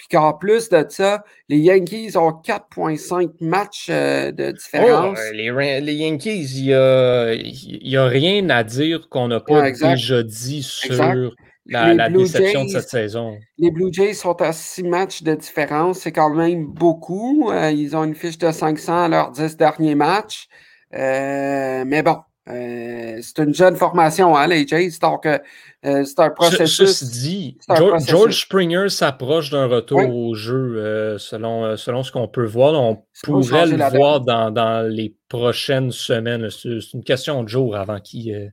[0.00, 5.18] Puis qu'en plus de ça, les Yankees ont 4,5 matchs de différence.
[5.20, 11.34] Oh, les, Yankees, il n'y a, rien à dire qu'on n'a pas déjà dit sur
[11.66, 13.36] la, déception de cette saison.
[13.58, 15.98] Les Blue Jays sont à 6 matchs de différence.
[15.98, 17.52] C'est quand même beaucoup.
[17.52, 20.48] ils ont une fiche de 500 à leurs 10 derniers matchs.
[20.92, 24.98] Mais bon, euh, c'est une jeune formation, hein, les Jays.
[25.00, 25.38] Donc, euh,
[25.84, 27.04] euh, c'est un processus.
[27.04, 27.58] Dit,
[28.06, 32.74] George, Springer s'approche d'un retour au jeu selon, selon ce qu'on peut voir.
[32.74, 36.48] On pourrait le voir dans, les prochaines semaines.
[36.50, 38.52] C'est une question de jour avant qu'il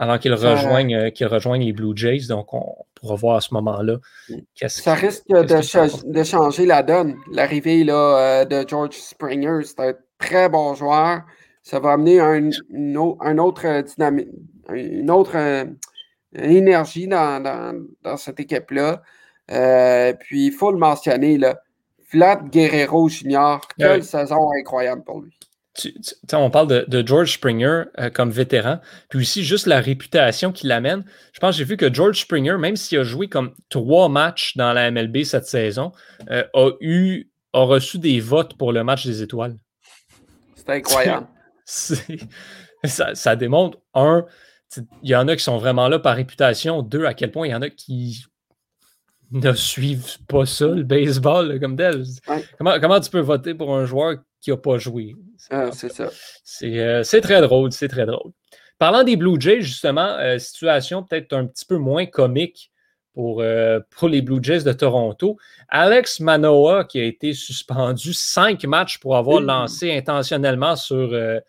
[0.00, 2.28] avant qu'il rejoigne, rejoigne les Blue Jays.
[2.28, 3.96] Donc, on pourra voir à ce moment-là.
[4.66, 7.16] Ça risque de, de, changer la donne.
[7.32, 11.22] L'arrivée de George Springer, c'est très bon joueur
[11.68, 14.28] ça va amener un, une, autre euh, dynamique,
[14.72, 15.66] une autre euh,
[16.34, 17.84] énergie dans,
[18.16, 19.02] cette équipe-là.
[19.50, 21.60] Euh, puis il faut le mentionner, là,
[22.10, 25.34] Vlad Guerrero Junior, quelle saison incroyable pour lui.
[26.32, 31.04] on parle de, George Springer comme vétéran, puis aussi juste la réputation qu'il amène.
[31.34, 34.56] Je pense que j'ai vu que George Springer, même s'il a joué comme trois matchs
[34.56, 35.92] dans la MLB cette saison,
[36.30, 39.56] a eu a reçu des votes pour le match des étoiles.
[40.68, 41.26] C'est incroyable.
[41.64, 44.26] ça, ça, démontre, un,
[45.02, 46.82] il y en a qui sont vraiment là par réputation.
[46.82, 48.24] Deux, à quel point il y en a qui
[49.30, 52.04] ne suivent pas ça, le baseball, comme tel.
[52.58, 55.16] Comment, comment, tu peux voter pour un joueur qui n'a pas joué?
[55.50, 56.10] Ah, c'est ça.
[56.62, 58.32] Euh, c'est très drôle, c'est très drôle.
[58.78, 62.70] Parlant des Blue Jays, justement, euh, situation peut-être un petit peu moins comique
[63.18, 65.38] pour, euh, pour, les Blue Jays de Toronto.
[65.68, 71.40] Alex Manoa, qui a été suspendu cinq matchs pour avoir lancé intentionnellement sur, euh,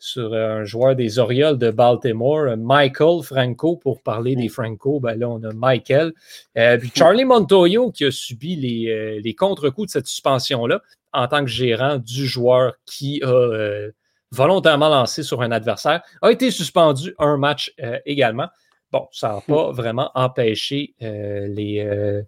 [0.00, 5.28] sur un joueur des Orioles de Baltimore, Michael Franco, pour parler des Franco, ben là,
[5.28, 6.12] on a Michael.
[6.58, 10.82] Euh, puis Charlie Montoyo, qui a subi les, les contre-coups de cette suspension-là
[11.12, 13.90] en tant que gérant du joueur qui a
[14.32, 17.72] volontairement lancé sur un adversaire, a été suspendu un match
[18.06, 18.48] également.
[18.92, 21.80] Bon, ça n'a pas vraiment empêché euh, les.
[21.80, 22.22] Euh,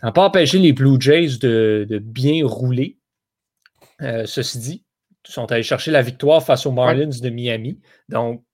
[0.00, 2.96] ça pas empêché les Blue Jays de, bien rouler.
[4.00, 4.84] Euh, ceci dit,
[5.28, 7.80] ils sont allés chercher la victoire face aux Marlins de Miami.
[8.08, 8.44] Donc,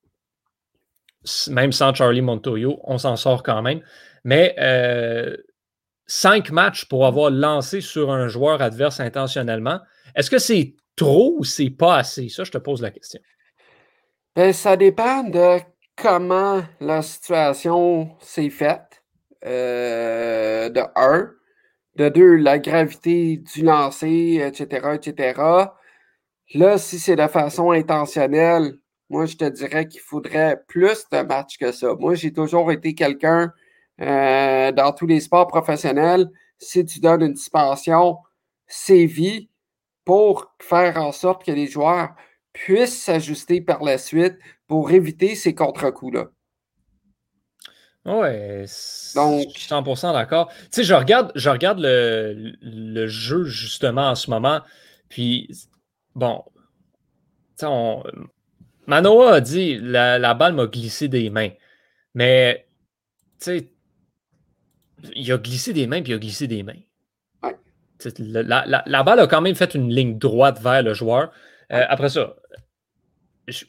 [1.48, 3.82] même sans Charlie Montoyo, on s'en sort quand même.
[4.24, 4.56] Mais
[6.06, 9.80] cinq matchs pour avoir lancé sur un joueur adverse intentionnellement,
[10.14, 12.28] est-ce que c'est trop ou c'est pas assez?
[12.30, 13.20] Ça, je te pose la question.
[14.34, 15.60] Ben, ça dépend de
[15.96, 19.02] comment la situation s'est faite,
[19.44, 21.32] euh, de un.
[21.96, 25.40] De deux, la gravité du lancer, etc., etc.
[26.54, 28.78] Là, si c'est de façon intentionnelle,
[29.08, 31.94] moi, je te dirais qu'il faudrait plus de matchs que ça.
[31.98, 33.52] Moi, j'ai toujours été quelqu'un
[34.00, 36.28] euh, dans tous les sports professionnels.
[36.58, 38.18] Si tu donnes une suspension,
[38.66, 39.48] c'est vie
[40.04, 42.14] pour faire en sorte que les joueurs
[42.56, 46.28] puissent s'ajuster par la suite pour éviter ces contre-coups-là.
[48.06, 48.64] Ouais,
[49.16, 50.48] Donc, je suis 100% d'accord.
[50.48, 54.60] Tu sais, je regarde, je regarde le, jeu justement en ce moment.
[55.08, 55.50] Puis,
[56.14, 56.44] bon,
[57.62, 58.04] on,
[58.86, 61.50] Manoa a dit la, la balle m'a glissé des mains.
[62.14, 62.68] Mais,
[63.40, 63.72] tu sais,
[65.14, 66.80] il a glissé des mains puis il a glissé des mains.
[67.42, 67.56] Ouais.
[68.18, 71.32] La, la, balle a quand même fait une ligne droite vers le joueur.
[71.72, 72.36] Euh, après ça,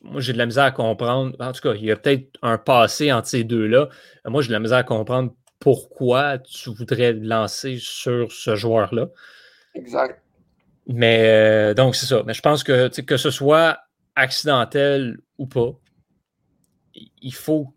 [0.04, 1.36] moi, j'ai de la misère à comprendre.
[1.40, 3.90] En tout cas, il y a peut-être un passé entre ces deux-là.
[4.26, 9.10] Moi, j'ai de la misère à comprendre pourquoi tu voudrais lancer sur ce joueur-là.
[9.76, 10.22] Exact.
[10.88, 12.24] Mais euh, donc, c'est ça.
[12.26, 13.80] Mais je pense que que ce soit
[14.16, 15.72] accidentel ou pas,
[17.22, 17.74] il faut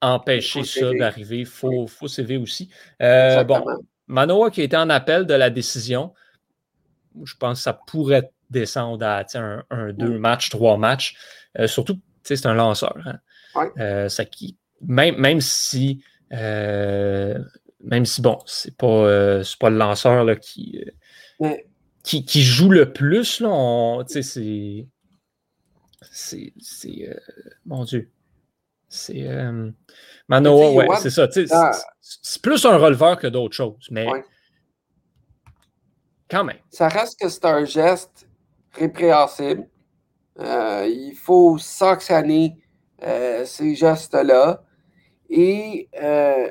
[0.00, 1.40] empêcher ça d'arriver.
[1.40, 2.70] Il faut, faut s'élever aussi.
[3.02, 3.64] Euh, bon,
[4.06, 6.12] Manoa qui était en appel de la décision,
[7.24, 9.24] je pense que ça pourrait descendre à
[9.70, 11.16] un, deux matchs, trois matchs.
[11.58, 12.96] Euh, surtout, c'est un lanceur.
[13.04, 13.70] Hein.
[13.78, 17.38] Euh, ça qui, même, même si euh,
[17.80, 20.84] même si bon, c'est pas, pas le lanceur là, qui,
[22.02, 24.86] qui, qui, joue le plus, là, c'est.
[26.12, 26.52] C'est.
[27.66, 28.10] mon Dieu.
[28.88, 29.26] C'est.
[30.28, 31.28] Manoa, ouais, c'est ça.
[31.50, 31.72] Ah.
[32.00, 34.06] C'est plus un releveur que d'autres choses, mais.
[36.30, 36.58] Quand même.
[36.70, 38.28] Ça reste que c'est un geste
[38.72, 39.66] répréhensible.
[40.40, 42.56] Euh, il faut sanctionner
[43.02, 44.62] euh, ces gestes-là.
[45.28, 46.48] Et euh,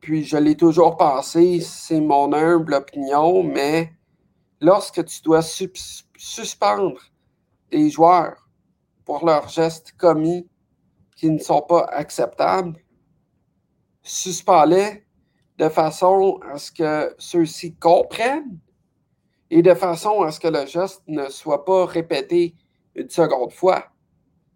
[0.00, 3.92] puis, je l'ai toujours pensé, c'est mon humble opinion, mais
[4.60, 7.00] lorsque tu dois suspendre
[7.72, 8.48] les joueurs
[9.04, 10.48] pour leurs gestes commis
[11.16, 12.76] qui ne sont pas acceptables,
[14.02, 15.04] suspends-les
[15.58, 18.58] de façon à ce que ceux-ci comprennent
[19.50, 22.54] et de façon à ce que le geste ne soit pas répété
[22.96, 23.86] une seconde fois.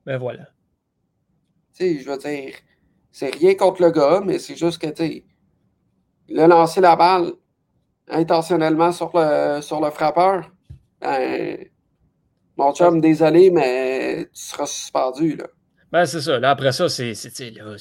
[0.06, 0.44] Ben voilà.
[1.76, 2.54] Tu sais, je veux dire,
[3.12, 5.24] c'est rien contre le gars, mais c'est juste que, tu sais,
[6.28, 7.32] il a lancé la balle
[8.08, 10.50] intentionnellement sur le, sur le frappeur.
[11.00, 11.66] Ben,
[12.56, 15.46] mon chum, désolé, mais tu seras suspendu, là.
[15.92, 16.38] Ben, c'est ça.
[16.38, 17.14] Là, après ça, c'est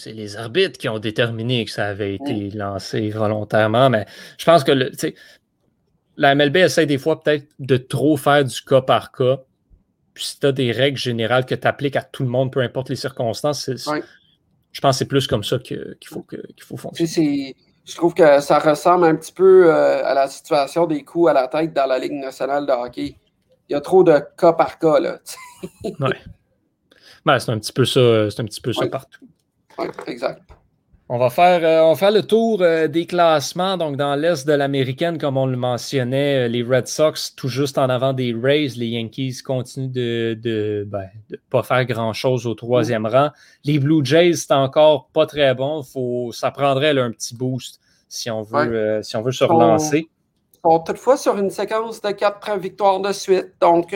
[0.07, 2.57] les arbitres qui ont déterminé que ça avait été mm.
[2.57, 3.89] lancé volontairement.
[3.89, 4.05] Mais
[4.37, 4.91] je pense que le,
[6.17, 9.41] la MLB essaie des fois peut-être de trop faire du cas par cas.
[10.19, 12.59] Puis si tu as des règles générales que tu appliques à tout le monde, peu
[12.59, 17.55] importe les circonstances, je pense que c'est plus comme ça qu'il faut, qu'il faut fonctionner.
[17.85, 21.33] Je trouve que ça ressemble un petit peu euh, à la situation des coups à
[21.33, 23.15] la tête dans la Ligue nationale de hockey.
[23.69, 24.99] Il y a trop de cas par cas.
[24.99, 25.19] Là,
[25.85, 26.17] ouais.
[27.25, 29.25] Ben, c'est un petit peu ça, c'est un petit peu ça partout.
[29.77, 30.41] Oui, exact.
[31.11, 33.77] On va faire, euh, on va le tour euh, des classements.
[33.77, 37.79] Donc, dans l'Est de l'Américaine, comme on le mentionnait, euh, les Red Sox tout juste
[37.79, 38.73] en avant des Rays.
[38.75, 41.09] Les Yankees continuent de ne ben,
[41.49, 43.31] pas faire grand-chose au troisième rang.
[43.63, 45.81] Les Blue Jays, c'est encore pas très bon.
[45.81, 50.07] Faut, ça prendrait un petit boost si on veut, si on veut se relancer.
[50.63, 53.53] On, sont toutefois sur une séquence de quatre victoires de suite.
[53.59, 53.95] Donc,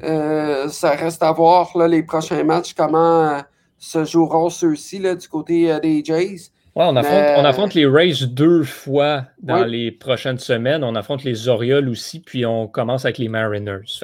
[0.00, 3.42] ça reste à voir les prochains matchs, comment
[3.84, 6.50] se joueront ceux-ci du côté euh, des Jays.
[6.74, 10.82] Ouais, on, affronte, les Rays deux fois dans les prochaines semaines.
[10.82, 14.00] On affronte les Orioles aussi, puis on commence avec les Mariners.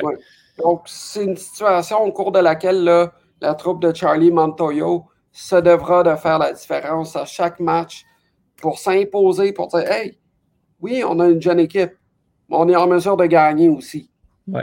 [0.63, 3.09] Donc, c'est une situation au cours de laquelle
[3.41, 8.05] la troupe de Charlie Montoyo se devra de faire la différence à chaque match
[8.59, 10.19] pour s'imposer, pour dire Hey,
[10.81, 11.95] oui, on a une jeune équipe,
[12.49, 14.11] mais on est en mesure de gagner aussi.
[14.47, 14.63] Oui,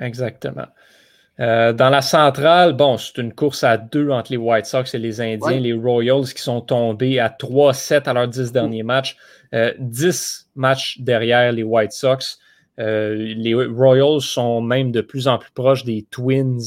[0.00, 0.68] exactement.
[1.38, 4.98] Euh, dans la centrale, bon, c'est une course à deux entre les White Sox et
[4.98, 5.60] les Indiens.
[5.60, 9.16] Les Royals qui sont tombés à 3-7 à leurs dix derniers matchs.
[9.54, 12.38] Euh, 10 matchs derrière les White Sox.
[12.78, 16.60] Euh, les Royals sont même de plus en plus proches des Twins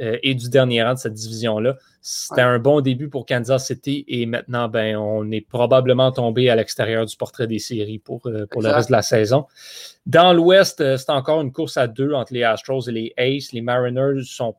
[0.00, 1.76] euh, et du dernier rang de cette division-là.
[2.06, 6.54] C'était un bon début pour Kansas City et maintenant, ben, on est probablement tombé à
[6.54, 9.46] l'extérieur du portrait des séries pour, pour le reste de la saison.
[10.04, 13.52] Dans l'Ouest, euh, c'est encore une course à deux entre les Astros et les Aces.
[13.54, 14.54] Les Mariners sont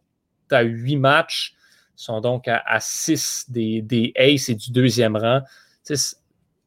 [0.49, 1.53] à huit matchs,
[1.95, 5.41] sont donc à, six des, des, Aces et du deuxième rang.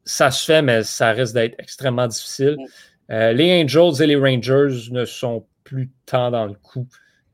[0.05, 2.57] ça se fait, mais ça risque d'être extrêmement difficile.
[2.57, 3.12] Mm.
[3.14, 6.87] Euh, les Angels et les Rangers ne sont plus tant dans le coup,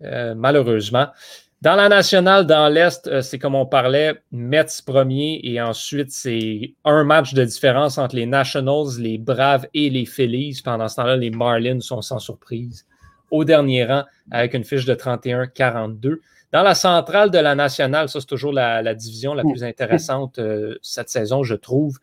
[0.03, 1.09] euh, malheureusement.
[1.65, 6.75] Dans la nationale, dans l'Est, euh, c'est comme on parlait, Mets premier et ensuite c'est
[6.85, 10.61] un match de différence entre les Nationals, les Braves et les Phillies.
[10.63, 12.87] Pendant ce temps-là, les Marlins sont sans surprise
[13.31, 16.19] au dernier rang avec une fiche de 31-42.
[16.53, 20.77] Dans la centrale de la nationale, ça c'est toujours la, division la plus intéressante euh,
[20.83, 21.97] cette saison, je trouve.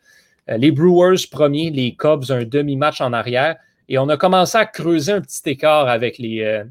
[0.50, 3.58] Euh, les Brewers premiers, les Cubs un demi-match en arrière.
[3.88, 6.64] Et on a commencé à creuser un petit écart avec les,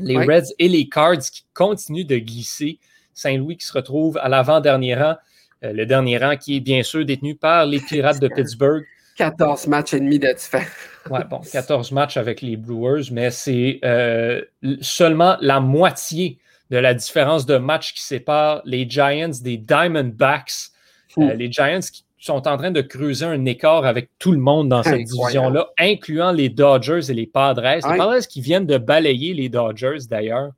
[0.00, 2.78] les Reds et les Cards qui continuent de glisser.
[3.14, 5.16] Saint-Louis qui se retrouve à l'avant-dernier rang.
[5.62, 8.84] Euh, le dernier rang qui est bien sûr détenu par les Pirates de Pittsburgh.
[9.16, 10.68] 14 matchs et demi de différence.
[11.10, 14.42] Ouais, bon, 14 matchs avec les Brewers, mais c'est euh,
[14.80, 16.38] seulement la moitié
[16.70, 20.70] de la différence de matchs qui sépare les Giants des Diamondbacks.
[21.18, 24.68] Euh, les Giants qui sont en train de creuser un écart avec tout le monde
[24.68, 27.62] dans cette division-là, incluant les Dodgers et les Padres.
[27.62, 30.52] Les Padres qui viennent de balayer les Dodgers d'ailleurs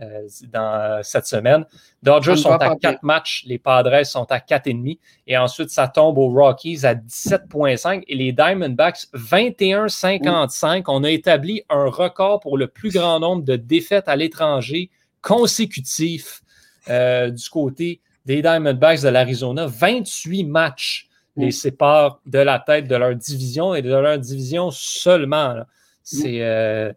[0.00, 1.66] euh, dans cette semaine.
[2.02, 6.30] Dodgers sont à 4 matchs, les Padres sont à 4,5 et ensuite ça tombe aux
[6.30, 10.84] Rockies à 17,5 et les Diamondbacks 21,55.
[10.86, 16.42] On a établi un record pour le plus grand nombre de défaites à l'étranger consécutifs
[16.88, 19.66] euh, du côté des Diamondbacks de l'Arizona.
[19.66, 21.52] 28 matchs les mm.
[21.52, 25.56] séparent de la tête de leur division et de leur division seulement.
[26.02, 26.42] C'est mm.
[26.42, 26.92] euh,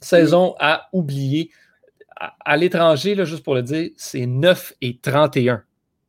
[0.00, 1.50] saison à oublier.
[2.16, 5.62] À, l'étranger, juste pour le dire, c'est 9 et 31.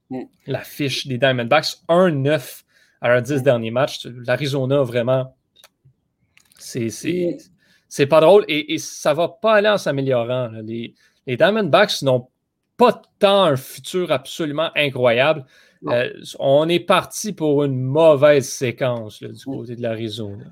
[0.10, 0.22] Mm.
[0.48, 2.64] La fiche des Diamondbacks, 1-9
[3.02, 4.06] à leurs 10 derniers matchs.
[4.06, 5.36] L'Arizona, vraiment,
[6.58, 10.50] c'est pas drôle et, ça ne va pas aller en s'améliorant.
[10.64, 10.94] Les,
[11.28, 12.28] les Diamondbacks n'ont
[12.78, 15.46] pas tant un futur absolument incroyable.
[15.88, 16.10] Euh,
[16.40, 20.46] on est parti pour une mauvaise séquence du côté de l'Arizona.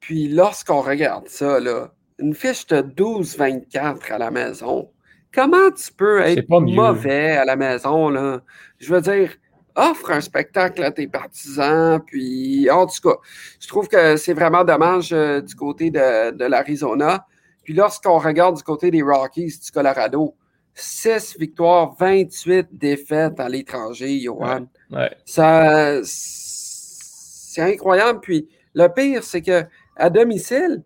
[0.00, 4.90] Puis lorsqu'on regarde ça, là, une fiche de 12-24 à la maison,
[5.32, 8.08] comment tu peux être mauvais à la maison?
[8.08, 8.42] Là?
[8.78, 9.30] Je veux dire,
[9.76, 12.00] offre un spectacle à tes partisans.
[12.04, 13.16] Puis, en tout cas,
[13.60, 17.26] je trouve que c'est vraiment dommage euh, du côté de, de l'Arizona.
[17.64, 20.34] Puis lorsqu'on regarde du côté des Rockies du Colorado,
[20.74, 24.66] 6 victoires, 28 défaites à l'étranger, Johan.
[25.24, 28.20] Ça, c'est incroyable.
[28.20, 29.64] Puis le pire, c'est que
[29.96, 30.82] à domicile,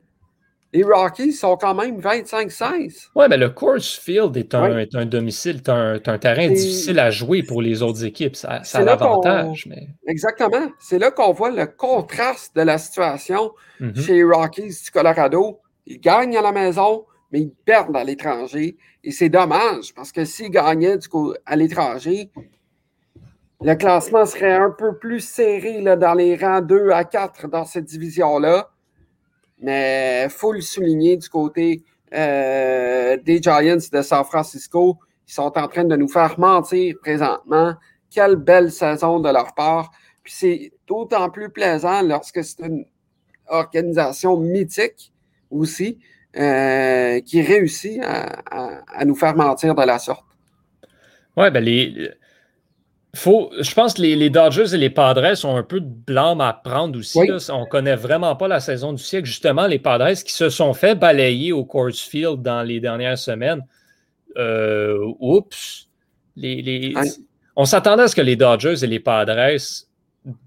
[0.72, 3.09] les Rockies sont quand même 25-16.
[3.14, 7.43] Oui, mais le course field est un, un domicile, c'est un, terrain difficile à jouer
[7.43, 8.36] pour les autres équipes.
[8.36, 9.66] Ça, ça a l'avantage.
[9.66, 9.89] Mais...
[10.07, 10.68] Exactement.
[10.78, 14.01] C'est là qu'on voit le contraste de la situation mm-hmm.
[14.01, 15.59] chez les Rockies du Colorado.
[15.86, 18.76] Ils gagnent à la maison, mais ils perdent à l'étranger.
[19.04, 22.30] Et c'est dommage parce que s'ils gagnaient du coup, à l'étranger,
[23.60, 27.64] le classement serait un peu plus serré là, dans les rangs 2 à 4 dans
[27.64, 28.70] cette division-là.
[29.60, 31.82] Mais il faut le souligner du côté
[32.14, 34.98] euh, des Giants de San Francisco.
[35.26, 37.74] Ils sont en train de nous faire mentir présentement.
[38.10, 39.90] Quelle belle saison de leur part.
[40.22, 42.86] Puis c'est d'autant plus plaisant lorsque c'est une
[43.48, 45.12] organisation mythique
[45.50, 45.98] aussi
[46.39, 50.24] euh, qui réussit à, nous faire mentir de la sorte.
[51.36, 52.11] Oui, ben les,
[53.14, 56.53] faut, je pense que les, Dodgers et les Padres ont un peu de blâme à
[56.53, 57.18] prendre aussi.
[57.51, 59.26] On ne connaît vraiment pas la saison du siècle.
[59.26, 63.64] Justement, les Padres qui se sont fait balayer au Coors Field dans les dernières semaines.
[64.36, 65.89] Euh, oups.
[66.36, 66.95] Les,
[67.57, 69.57] On s'attendait à ce que les Dodgers et les Padres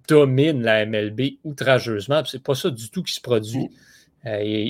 [0.07, 2.23] dominent la MLB outrageusement.
[2.25, 3.69] C'est pas ça du tout qui se produit.
[4.25, 4.69] Euh,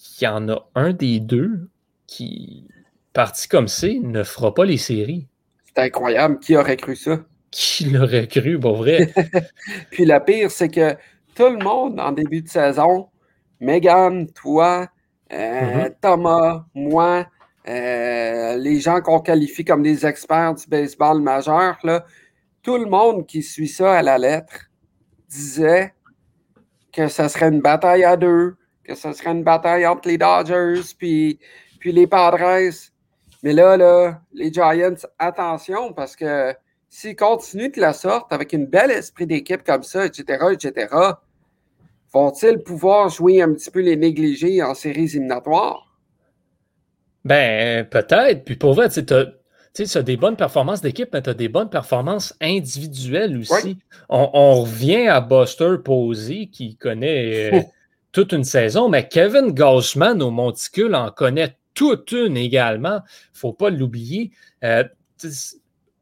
[0.00, 1.68] il y en a un des deux
[2.06, 2.68] qui,
[3.12, 5.28] parti comme c'est, ne fera pas les séries.
[5.66, 6.38] C'est incroyable.
[6.40, 7.20] Qui aurait cru ça?
[7.50, 9.12] Qui l'aurait cru, pour vrai?
[9.90, 10.94] Puis la pire, c'est que
[11.34, 13.08] tout le monde en début de saison,
[13.60, 14.88] Megan, toi,
[15.32, 15.94] euh, mm-hmm.
[16.00, 17.26] Thomas, moi,
[17.68, 22.04] euh, les gens qu'on qualifie comme des experts du baseball majeur, là,
[22.62, 24.70] tout le monde qui suit ça à la lettre
[25.28, 25.94] disait
[26.92, 28.56] que ce serait une bataille à deux,
[28.90, 31.38] que ce serait une bataille entre les Dodgers puis,
[31.78, 32.72] puis les Padres.
[33.42, 36.52] Mais là, là, les Giants, attention, parce que
[36.88, 40.88] s'ils continuent de la sorte avec une belle esprit d'équipe comme ça, etc., etc.,
[42.12, 45.96] vont-ils pouvoir jouer un petit peu les négligés en séries éliminatoires?
[47.24, 48.44] Ben, peut-être.
[48.44, 52.34] Puis pour vrai, tu as, des bonnes performances d'équipe, mais tu as des bonnes performances
[52.40, 53.78] individuelles aussi.
[54.08, 57.68] On, revient à Buster Posey qui connaît
[58.12, 63.00] toute une saison, mais Kevin Gaussman au Monticule en connaît toute une également.
[63.06, 64.32] Il ne faut pas l'oublier.
[64.64, 64.84] Euh,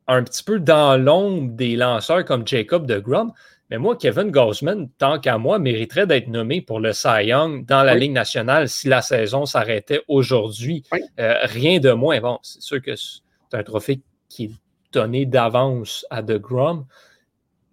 [0.09, 3.33] un petit peu dans l'ombre des lanceurs comme Jacob de Grum.
[3.71, 7.83] Mais moi, Kevin Gosman, tant qu'à moi, mériterait d'être nommé pour le Cy Young dans
[7.83, 10.83] la Ligue nationale si la saison s'arrêtait aujourd'hui.
[11.21, 12.19] Euh, rien de moins.
[12.21, 13.21] Bon, c'est sûr que c'est
[13.53, 14.01] un trophée
[14.31, 14.51] qui est
[14.93, 16.87] donné d'avance à De Grum,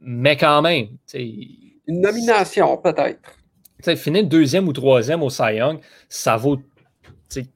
[0.02, 0.90] mais quand même.
[1.14, 3.22] Une nomination, peut-être.
[3.96, 5.80] Finir deuxième ou troisième au Cy Young,
[6.10, 6.60] ça vaut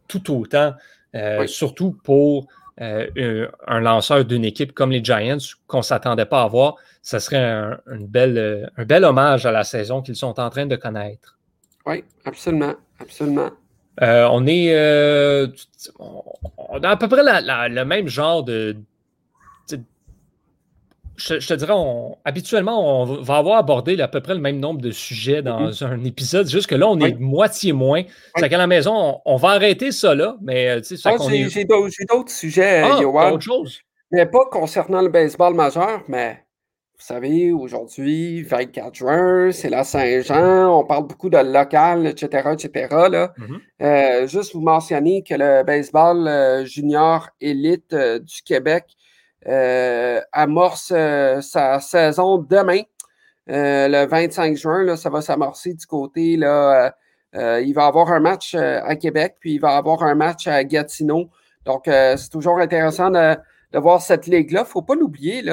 [0.07, 0.73] tout autant,
[1.15, 2.47] euh, surtout pour
[2.81, 6.75] euh, un lanceur d'une équipe comme les Giants qu'on ne s'attendait pas à voir.
[7.01, 10.65] Ce serait un, une belle, un bel hommage à la saison qu'ils sont en train
[10.65, 11.37] de connaître.
[11.85, 12.73] Oui, absolument.
[12.99, 13.49] Absolument.
[14.01, 14.73] Euh, on est
[15.97, 18.77] on a à peu près le même genre de,
[21.19, 21.73] je, te dirais,
[22.25, 25.85] habituellement, on va avoir abordé à peu près le même nombre de sujets dans mm-hmm.
[25.85, 26.47] un épisode.
[26.47, 28.03] Juste que là, on est moitié moins.
[28.35, 30.37] C'est qu'à la maison, on, va arrêter ça là.
[30.41, 31.15] Mais tu sais, ah,
[31.49, 31.65] j'ai
[32.05, 33.39] d'autres sujets, ah, Yoann.
[34.11, 36.43] Mais pas concernant le baseball majeur, mais
[36.99, 42.87] vous savez, aujourd'hui, 24 juin, c'est la Saint-Jean, on parle beaucoup de local, etc., etc.
[43.09, 43.33] Là.
[43.37, 43.59] Mm-hmm.
[43.81, 48.98] Euh, juste vous mentionner que le baseball euh, junior élite euh, du Québec euh,
[50.31, 52.81] amorce euh, sa saison demain,
[53.49, 54.83] euh, le 25 juin.
[54.83, 56.37] Là, ça va s'amorcer du côté.
[56.37, 56.93] Là,
[57.33, 61.29] il va avoir un match à Québec, puis il va avoir un match à Gatineau.
[61.65, 63.37] Donc, c'est toujours intéressant de,
[63.75, 64.61] voir cette ligue-là.
[64.61, 65.43] Il ne faut pas l'oublier.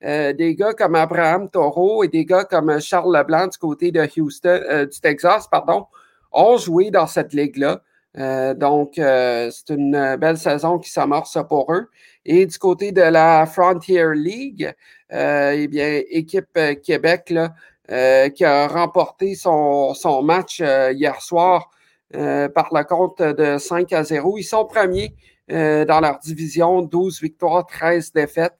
[0.00, 4.86] des gars comme Abraham Taureau et des gars comme Charles Leblanc du côté de Houston,
[4.90, 5.86] du Texas, pardon,
[6.32, 7.82] ont joué dans cette ligue-là.
[8.54, 11.90] donc, c'est une belle saison qui s'amorce pour eux.
[12.28, 14.74] Et du côté de la Frontier League,
[15.12, 17.54] euh, eh bien, équipe euh, Québec là,
[17.92, 21.70] euh, qui a remporté son, son match hier soir
[22.12, 24.38] par le compte de 5 à 0.
[24.38, 25.14] Ils sont premiers
[25.48, 28.56] dans leur division, 12 victoires, 13 défaites.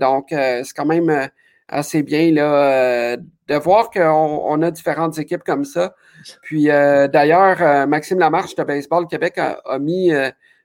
[0.00, 1.28] donc, c'est quand même
[1.68, 5.94] assez bien là, de voir qu'on on a différentes équipes comme ça.
[6.42, 10.12] Puis d'ailleurs, Maxime Lamarche de Baseball Québec a, a mis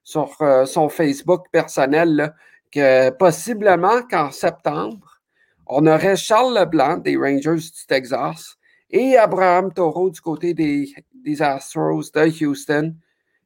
[0.07, 2.33] sur euh, son Facebook personnel
[2.71, 5.19] que possiblement qu'en septembre,
[5.65, 8.55] on aurait Charles Leblanc des Rangers du Texas
[8.89, 10.93] et Abraham Taureau du côté des,
[11.41, 12.95] Astros de Houston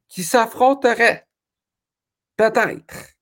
[0.08, 1.26] qui s'affronteraient
[2.38, 3.16] Peut-être.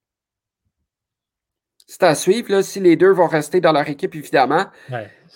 [1.87, 4.65] C'est à suivre là, si les deux vont rester dans leur équipe, évidemment.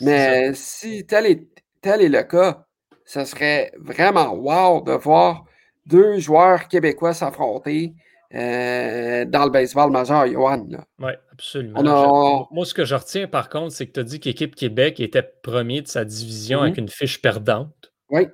[0.01, 1.47] Mais si tel est,
[1.80, 2.66] tel est le cas,
[3.06, 5.45] ce serait vraiment wow de voir
[5.86, 7.93] deux joueurs québécois s'affronter
[8.34, 10.67] euh, dans le baseball majeur, Johan.
[10.99, 12.47] Oui, absolument.
[12.51, 15.23] Moi, ce que je retiens, par contre, c'est que tu as dit qu'équipe Québec était
[15.43, 16.84] premier de sa division avec mhm.
[16.84, 17.91] une fiche perdante.
[18.09, 18.27] Oui.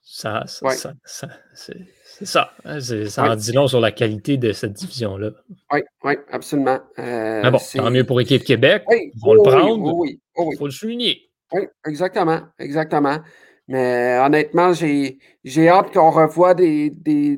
[0.00, 2.50] Ça, ça, ça, c'est ça.
[2.64, 5.32] Hein, ça en dit long sur la qualité de cette division-là.
[5.70, 6.80] Oui, oui, absolument.
[6.98, 8.84] Euh, Mais bon, tant mieux pour Équipe Québec.
[8.88, 10.04] Oui, on le prendre.
[10.06, 11.30] Il faut le souligner.
[11.52, 12.40] Oui, exactement.
[12.58, 13.18] Exactement.
[13.68, 17.36] Mais honnêtement, j'ai hâte qu'on revoie des, des,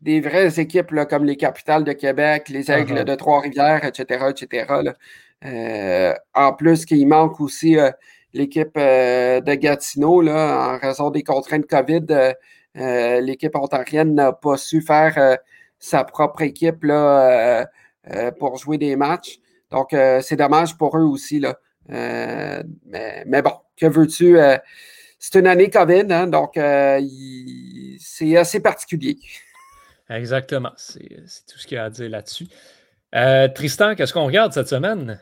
[0.00, 3.04] des, vraies équipes là, comme les Capitales de Québec, les Aigles uh-huh.
[3.04, 4.26] de Trois-Rivières, etc.
[4.30, 4.66] etc.
[5.44, 7.90] Euh, en plus, qu'il manque aussi euh,
[8.34, 12.34] l'équipe euh, de Gatineau là, en raison des contraintes COVID.
[12.74, 15.38] l'équipe ontarienne n'a pas su faire
[15.78, 17.66] sa propre équipe là,
[18.38, 19.38] pour jouer des matchs.
[19.70, 21.40] Donc, c'est dommage pour eux aussi.
[21.40, 21.56] Là.
[21.88, 24.36] mais, mais, bon, que veux-tu?
[25.22, 26.98] C'est une année COVID, hein, donc euh,
[27.98, 29.18] c'est assez particulier.
[30.08, 30.72] Exactement.
[30.76, 31.08] C'est
[31.46, 32.46] tout ce qu'il y a à dire là-dessus.
[33.14, 35.20] Euh, Tristan, qu'est-ce qu'on regarde cette semaine?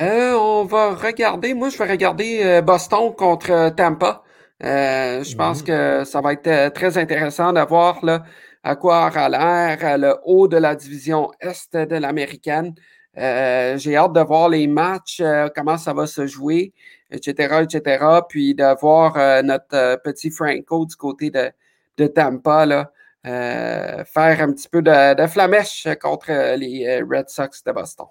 [0.00, 4.22] Euh, on va regarder, moi je vais regarder Boston contre Tampa.
[4.60, 8.24] je pense que ça va être très intéressant de voir là,
[8.64, 12.74] à quoi aura l'air le haut de la division Est de l'américaine.
[13.14, 15.22] J'ai hâte de voir les matchs,
[15.54, 16.72] comment ça va se jouer
[17.10, 18.04] etc., etc.
[18.28, 21.50] Puis d'avoir euh, notre euh, petit Franco du côté de,
[21.96, 22.92] de Tampa, là,
[23.26, 28.06] euh, faire un petit peu de, de, flamèche contre les Red Sox de Boston.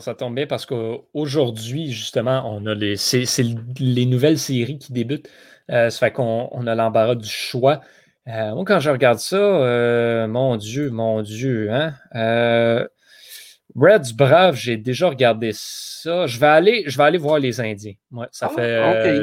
[0.00, 3.24] ça tombe bien parce qu'aujourd'hui, justement, on a les, c'est,
[3.78, 5.28] les nouvelles séries qui débutent.
[5.68, 7.80] ça fait qu'on on a l'embarras du choix.
[8.26, 11.94] moi, quand je regarde ça, mon Dieu, mon Dieu, hein?
[13.74, 16.26] Reds Brave, j'ai déjà regardé ça.
[16.26, 17.94] Je vais aller, je vais aller voir les Indiens.
[18.10, 19.22] Ouais, ça ah, fait.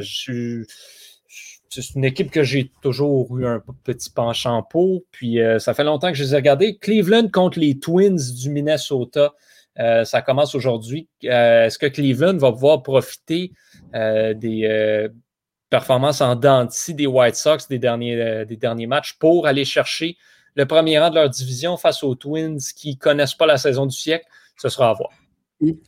[1.69, 5.03] c'est une équipe que j'ai toujours eu un petit penchant pour.
[5.11, 6.77] Puis euh, ça fait longtemps que je les ai regardés.
[6.77, 9.33] Cleveland contre les Twins du Minnesota.
[9.79, 11.07] Euh, ça commence aujourd'hui.
[11.25, 13.51] Euh, est-ce que Cleveland va pouvoir profiter
[13.93, 15.09] des
[15.69, 20.17] performances en denti des White Sox des derniers, des derniers matchs pour aller chercher
[20.55, 23.85] le premier rang de leur division face aux Twins qui ne connaissent pas la saison
[23.85, 24.25] du siècle?
[24.59, 25.09] Ce sera à voir.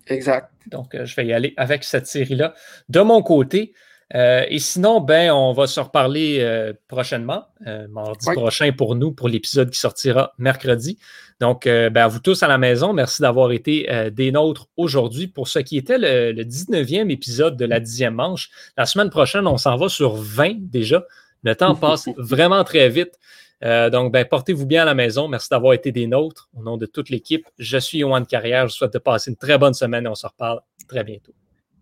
[0.07, 0.51] Exact.
[0.67, 2.53] Donc, euh, je vais y aller avec cette série-là
[2.89, 3.73] de mon côté.
[4.13, 7.45] Euh, et sinon, ben, on va se reparler euh, prochainement,
[7.89, 10.99] mardi prochain pour nous, pour l'épisode qui sortira mercredi.
[11.39, 15.47] Donc, ben, à vous tous à la maison, merci d'avoir été des nôtres aujourd'hui pour
[15.47, 18.49] ce qui était le, le, 19e épisode de la dixième manche.
[18.77, 21.03] La semaine prochaine, on s'en va sur 20 déjà.
[21.43, 23.17] Le temps passe vraiment très vite.
[23.63, 25.27] Euh, donc, ben, portez-vous bien à la maison.
[25.27, 26.49] Merci d'avoir été des nôtres.
[26.57, 28.67] Au nom de toute l'équipe, je suis Yohan Carrière.
[28.67, 31.33] Je vous souhaite de passer une très bonne semaine et on se reparle très bientôt.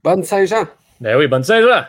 [0.04, 0.66] Bonne Saint-Jean.
[1.00, 1.84] Ben oui, bonne Saint-Jean.